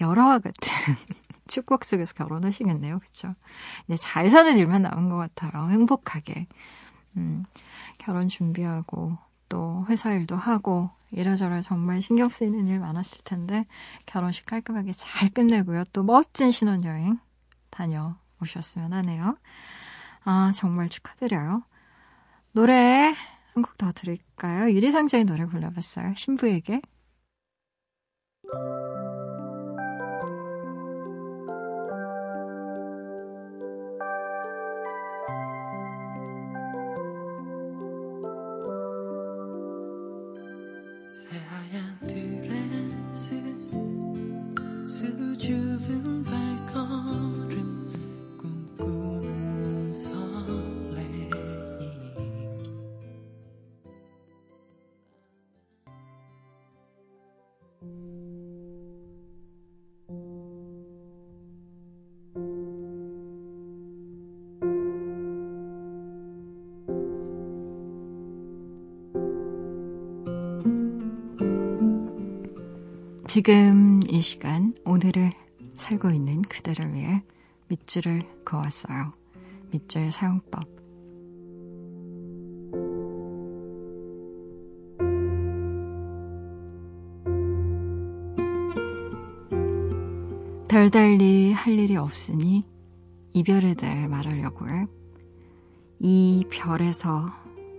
열화와 0.00 0.38
같은 0.38 0.52
축복 1.48 1.84
속에서 1.84 2.14
결혼하시겠네요. 2.14 2.98
그쵸? 3.00 3.32
이제 3.86 3.96
잘 3.96 4.28
사는 4.28 4.58
일만 4.58 4.82
남은 4.82 5.08
것 5.08 5.16
같아요. 5.16 5.70
행복하게. 5.70 6.46
음, 7.16 7.44
결혼 7.96 8.28
준비하고 8.28 9.16
또 9.48 9.86
회사 9.88 10.12
일도 10.12 10.36
하고 10.36 10.90
이래저래 11.10 11.62
정말 11.62 12.02
신경 12.02 12.28
쓰이는 12.28 12.68
일 12.68 12.80
많았을 12.80 13.22
텐데 13.24 13.66
결혼식 14.04 14.44
깔끔하게 14.44 14.92
잘 14.92 15.30
끝내고요. 15.30 15.84
또 15.92 16.02
멋진 16.02 16.52
신혼여행 16.52 17.18
다녀오셨으면 17.70 18.92
하네요. 18.92 19.38
아, 20.24 20.52
정말 20.54 20.90
축하드려요. 20.90 21.62
노래 22.52 23.14
한 23.58 23.62
곡 23.62 23.76
더 23.76 23.90
들을까요? 23.92 24.70
유리상자의 24.72 25.24
노래 25.24 25.44
골라봤어요. 25.44 26.14
신부에게. 26.16 26.80
지금 73.38 74.00
이 74.10 74.20
시간 74.20 74.74
오늘을 74.84 75.30
살고 75.76 76.10
있는 76.10 76.42
그대를 76.42 76.92
위해 76.92 77.22
밑줄을 77.68 78.22
그었어요. 78.44 79.12
밑줄 79.70 80.10
사용법. 80.10 80.64
별달리 90.66 91.52
할 91.52 91.78
일이 91.78 91.96
없으니 91.96 92.64
이별에 93.34 93.74
대해 93.74 94.08
말하려고요. 94.08 94.88
이 96.00 96.44
별에서 96.50 97.28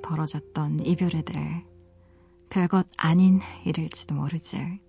벌어졌던 0.04 0.86
이별에 0.86 1.22
대해 1.24 1.66
별것 2.50 2.88
아닌 2.96 3.42
일일지도 3.66 4.16
모르지. 4.16 4.80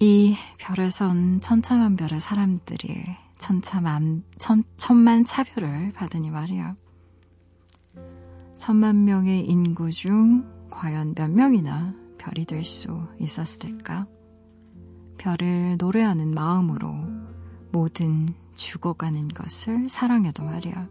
이 0.00 0.36
별에선 0.58 1.40
천차만별의 1.40 2.20
사람들이 2.20 3.04
천차만, 3.38 4.22
천, 4.38 4.62
천만 4.76 5.24
차별을 5.24 5.92
받으니 5.92 6.30
말이야. 6.30 6.76
천만 8.56 9.04
명의 9.04 9.44
인구 9.44 9.90
중 9.90 10.44
과연 10.70 11.14
몇 11.14 11.30
명이나 11.30 11.94
별이 12.18 12.44
될 12.44 12.64
수 12.64 13.08
있었을까? 13.18 14.06
별을 15.18 15.76
노래하는 15.78 16.32
마음으로 16.32 16.94
모든 17.72 18.28
죽어가는 18.54 19.28
것을 19.28 19.88
사랑해도 19.88 20.44
말이야. 20.44 20.88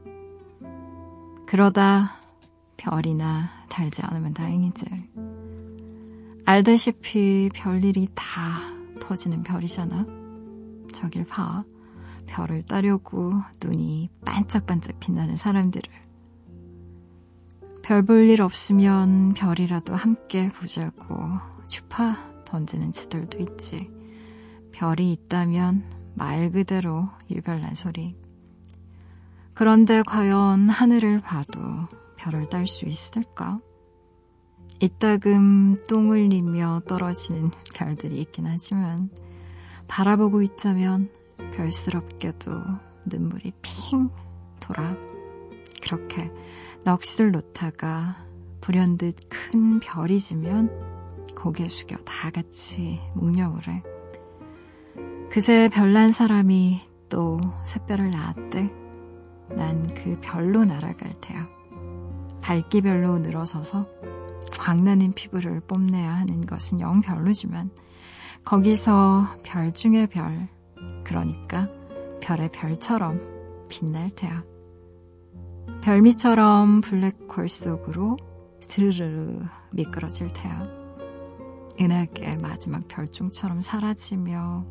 그러다 1.45 2.17
별이나 2.75 3.49
달지 3.69 4.01
않으면 4.01 4.33
다행이지. 4.33 4.85
알다시피 6.45 7.49
별일이 7.53 8.09
다 8.13 8.76
터지는 8.99 9.43
별이잖아. 9.43 10.05
저길 10.93 11.25
봐. 11.25 11.63
별을 12.27 12.63
따려고 12.63 13.31
눈이 13.63 14.09
반짝반짝 14.25 14.99
빛나는 14.99 15.37
사람들을. 15.37 15.89
별 17.83 18.03
볼 18.03 18.27
일 18.29 18.41
없으면 18.41 19.33
별이라도 19.33 19.95
함께 19.95 20.49
보자고 20.49 21.15
주파 21.69 22.17
던지는 22.45 22.91
치들도 22.91 23.39
있지. 23.39 23.89
별이 24.73 25.13
있다면 25.13 25.83
말 26.15 26.51
그대로 26.51 27.07
유별난 27.31 27.75
소리. 27.75 28.15
그런데 29.53 30.03
과연 30.03 30.69
하늘을 30.69 31.21
봐도 31.21 31.59
별을 32.17 32.49
딸 32.49 32.67
수 32.67 32.85
있을까? 32.85 33.59
이따금 34.80 35.84
똥 35.88 36.11
흘리며 36.11 36.84
떨어지는 36.88 37.51
별들이 37.73 38.19
있긴 38.21 38.45
하지만 38.45 39.09
바라보고 39.88 40.41
있자면 40.43 41.09
별스럽게도 41.53 42.51
눈물이 43.07 43.53
핑 43.61 44.09
돌아 44.59 44.95
그렇게 45.82 46.30
넋을 46.84 47.32
놓다가 47.32 48.17
불현듯 48.61 49.30
큰 49.30 49.80
별이 49.80 50.19
지면 50.19 50.69
고개 51.36 51.67
숙여 51.69 51.97
다 51.97 52.30
같이 52.32 52.99
묵념을 53.15 53.67
해. 53.67 53.84
그새 55.30 55.69
별난 55.69 56.11
사람이 56.11 56.82
또 57.09 57.39
새별을 57.63 58.09
낳았대. 58.11 58.71
난 59.49 59.88
그 59.93 60.17
별로 60.21 60.65
날아갈 60.65 61.13
테야. 61.21 61.47
밝기별로 62.41 63.19
늘어서서 63.19 63.88
광나는 64.51 65.13
피부를 65.13 65.59
뽐내야 65.67 66.13
하는 66.15 66.41
것은 66.41 66.79
영 66.79 67.01
별로지만 67.01 67.69
거기서 68.43 69.27
별 69.43 69.73
중의 69.73 70.07
별, 70.07 70.47
그러니까 71.03 71.69
별의 72.21 72.49
별처럼 72.51 73.19
빛날 73.69 74.09
테야. 74.11 74.43
별미처럼 75.81 76.81
블랙홀 76.81 77.49
속으로 77.49 78.17
스르르 78.61 79.41
미끄러질 79.71 80.31
테야. 80.33 80.63
은하계 81.79 82.37
마지막 82.37 82.87
별종처럼 82.87 83.61
사라지며 83.61 84.65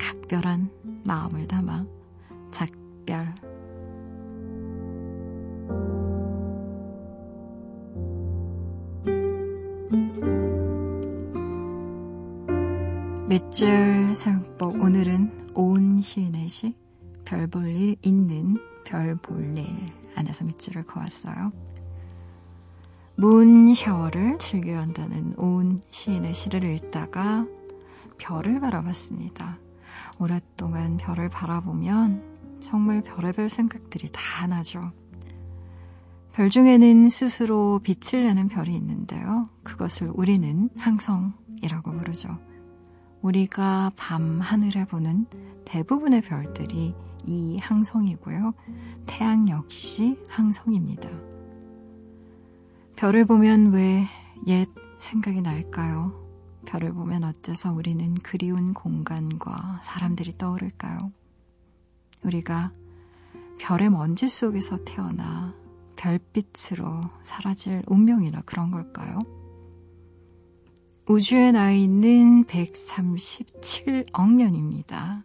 각별한 0.00 0.70
마음을 1.04 1.46
담아 1.46 1.86
작별 2.50 3.34
오늘은 14.86 15.50
온 15.56 16.00
시인의 16.00 16.46
시 16.46 16.72
별 17.24 17.48
볼 17.48 17.66
일 17.66 17.96
있는 18.02 18.56
별 18.84 19.16
볼 19.16 19.58
일 19.58 19.66
안에서 20.14 20.44
밑줄을 20.44 20.86
그었어요. 20.86 21.50
문 23.16 23.74
샤워를 23.74 24.38
즐겨야 24.38 24.80
한다는 24.82 25.34
온 25.38 25.80
시인의 25.90 26.34
시를 26.34 26.62
읽다가 26.62 27.48
별을 28.18 28.60
바라봤습니다. 28.60 29.58
오랫동안 30.20 30.98
별을 30.98 31.30
바라보면 31.30 32.60
정말 32.60 33.02
별의별 33.02 33.50
생각들이 33.50 34.08
다 34.12 34.46
나죠. 34.46 34.92
별 36.32 36.48
중에는 36.48 37.08
스스로 37.08 37.80
빛을 37.82 38.22
내는 38.22 38.46
별이 38.46 38.72
있는데요. 38.76 39.48
그것을 39.64 40.12
우리는 40.14 40.70
항성이라고 40.78 41.90
부르죠. 41.98 42.38
우리가 43.26 43.90
밤 43.96 44.40
하늘에 44.40 44.84
보는 44.84 45.26
대부분의 45.64 46.22
별들이 46.22 46.94
이 47.26 47.58
항성이고요. 47.58 48.54
태양 49.06 49.48
역시 49.48 50.16
항성입니다. 50.28 51.10
별을 52.96 53.24
보면 53.24 53.72
왜 53.72 54.06
옛 54.46 54.68
생각이 54.98 55.40
날까요? 55.40 56.12
별을 56.66 56.92
보면 56.92 57.24
어째서 57.24 57.72
우리는 57.72 58.14
그리운 58.14 58.74
공간과 58.74 59.80
사람들이 59.82 60.38
떠오를까요? 60.38 61.10
우리가 62.22 62.70
별의 63.58 63.90
먼지 63.90 64.28
속에서 64.28 64.84
태어나 64.84 65.52
별빛으로 65.96 67.00
사라질 67.24 67.82
운명이나 67.86 68.42
그런 68.42 68.70
걸까요? 68.70 69.18
우주에 71.08 71.52
나 71.52 71.70
있는 71.70 72.42
137억 72.46 74.34
년입니다. 74.34 75.22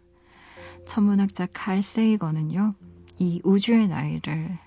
천문학자 0.86 1.48
칼 1.52 1.82
세이거는요, 1.82 2.74
이 3.18 3.40
우주의 3.42 3.88
나이를 3.88 4.58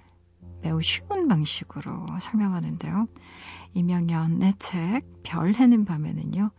매우 0.62 0.82
쉬운 0.82 1.30
방식으로 1.30 2.06
설명하는데요. 2.20 3.08
이명연의 3.76 4.56
책, 4.60 5.04
별 5.24 5.54
해는 5.54 5.86
밤에는요, 5.86 6.52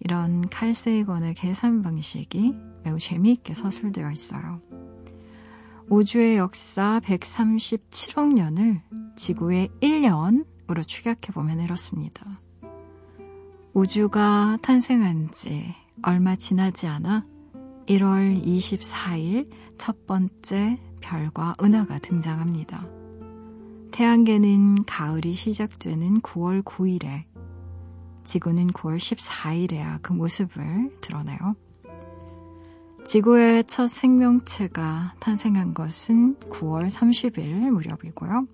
이런 0.00 0.46
칼 0.50 0.74
세이건의 0.74 1.32
계산 1.32 1.82
방식이 1.82 2.52
매우 2.84 2.98
재미있게 2.98 3.54
서술되어 3.54 4.10
있어요. 4.10 4.60
우주의 5.88 6.36
역사 6.36 7.00
137억 7.02 8.34
년을 8.34 8.82
지구의 9.16 9.70
1년으로 9.80 10.86
추격해보면 10.86 11.60
이렇습니다. 11.60 12.42
우주가 13.74 14.58
탄생한 14.60 15.30
지 15.32 15.74
얼마 16.02 16.36
지나지 16.36 16.86
않아 16.86 17.24
1월 17.86 18.44
24일 18.44 19.48
첫 19.78 20.06
번째 20.06 20.78
별과 21.00 21.54
은하가 21.62 21.98
등장합니다. 21.98 22.86
태양계는 23.90 24.84
가을이 24.84 25.32
시작되는 25.32 26.20
9월 26.20 26.62
9일에 26.62 27.24
지구는 28.24 28.68
9월 28.68 28.98
14일에야 28.98 30.00
그 30.02 30.12
모습을 30.12 30.94
드러내요. 31.00 31.56
지구의 33.06 33.64
첫 33.64 33.88
생명체가 33.88 35.14
탄생한 35.18 35.72
것은 35.72 36.36
9월 36.50 36.90
30일 36.90 37.70
무렵이고요. 37.70 38.46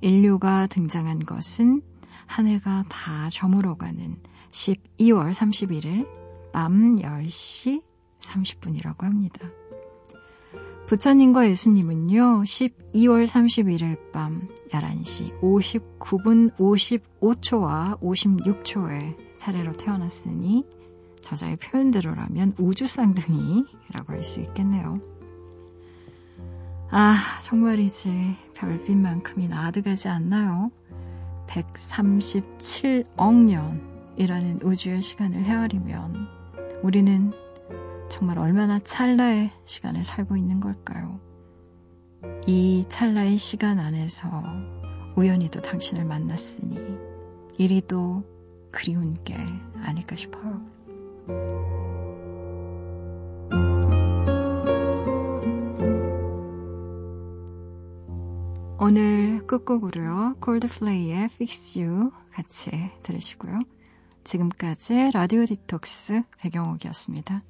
인류가 0.00 0.66
등장한 0.66 1.20
것은 1.20 1.80
한 2.26 2.46
해가 2.46 2.84
다 2.88 3.28
저물어가는 3.30 4.16
12월 4.50 5.30
31일 5.32 6.06
밤 6.52 6.96
10시 6.96 7.82
30분이라고 8.20 9.02
합니다. 9.02 9.48
부처님과 10.86 11.48
예수님은요, 11.50 12.42
12월 12.42 13.26
31일 13.26 14.12
밤 14.12 14.48
11시 14.70 15.40
59분 15.40 16.56
55초와 16.56 18.00
56초에 18.00 19.16
차례로 19.36 19.72
태어났으니, 19.72 20.64
저자의 21.20 21.56
표현대로라면 21.56 22.54
우주쌍둥이라고 22.58 24.12
할 24.12 24.22
수 24.22 24.40
있겠네요. 24.40 25.00
아, 26.90 27.16
정말이지. 27.42 28.36
별빛만큼이 28.54 29.48
나 29.48 29.66
아득하지 29.66 30.08
않나요? 30.08 30.70
137억 31.46 33.34
년이라는 34.16 34.60
우주의 34.62 35.00
시간을 35.02 35.44
헤아리면 35.44 36.28
우리는 36.82 37.32
정말 38.08 38.38
얼마나 38.38 38.78
찰나의 38.78 39.50
시간을 39.64 40.04
살고 40.04 40.36
있는 40.36 40.60
걸까요? 40.60 41.20
이 42.46 42.84
찰나의 42.88 43.36
시간 43.36 43.78
안에서 43.78 44.28
우연히도 45.16 45.60
당신을 45.60 46.04
만났으니 46.04 46.78
이리 47.58 47.80
도 47.80 48.22
그리운 48.70 49.16
게 49.24 49.36
아닐까 49.82 50.14
싶어요. 50.14 50.60
오늘 58.78 59.46
끝곡으로요. 59.46 60.36
콜드플레이의 60.40 61.24
Fix 61.32 61.78
You 61.78 62.10
같이 62.30 62.70
들으시고요. 63.02 63.60
지금까지 64.22 65.12
라디오 65.14 65.46
디톡스 65.46 66.22
배경옥이었습니다. 66.38 67.42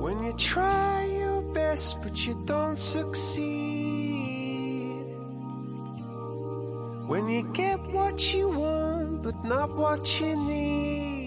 When 0.00 0.18
you 0.24 0.32
try 0.36 1.06
your 1.06 1.42
best 1.52 2.00
but 2.02 2.26
you 2.26 2.36
don't 2.46 2.78
succeed 2.78 3.79
When 7.10 7.28
you 7.28 7.42
get 7.42 7.80
what 7.90 8.32
you 8.32 8.46
want 8.46 9.24
but 9.24 9.44
not 9.44 9.74
what 9.74 10.20
you 10.20 10.36
need 10.36 11.19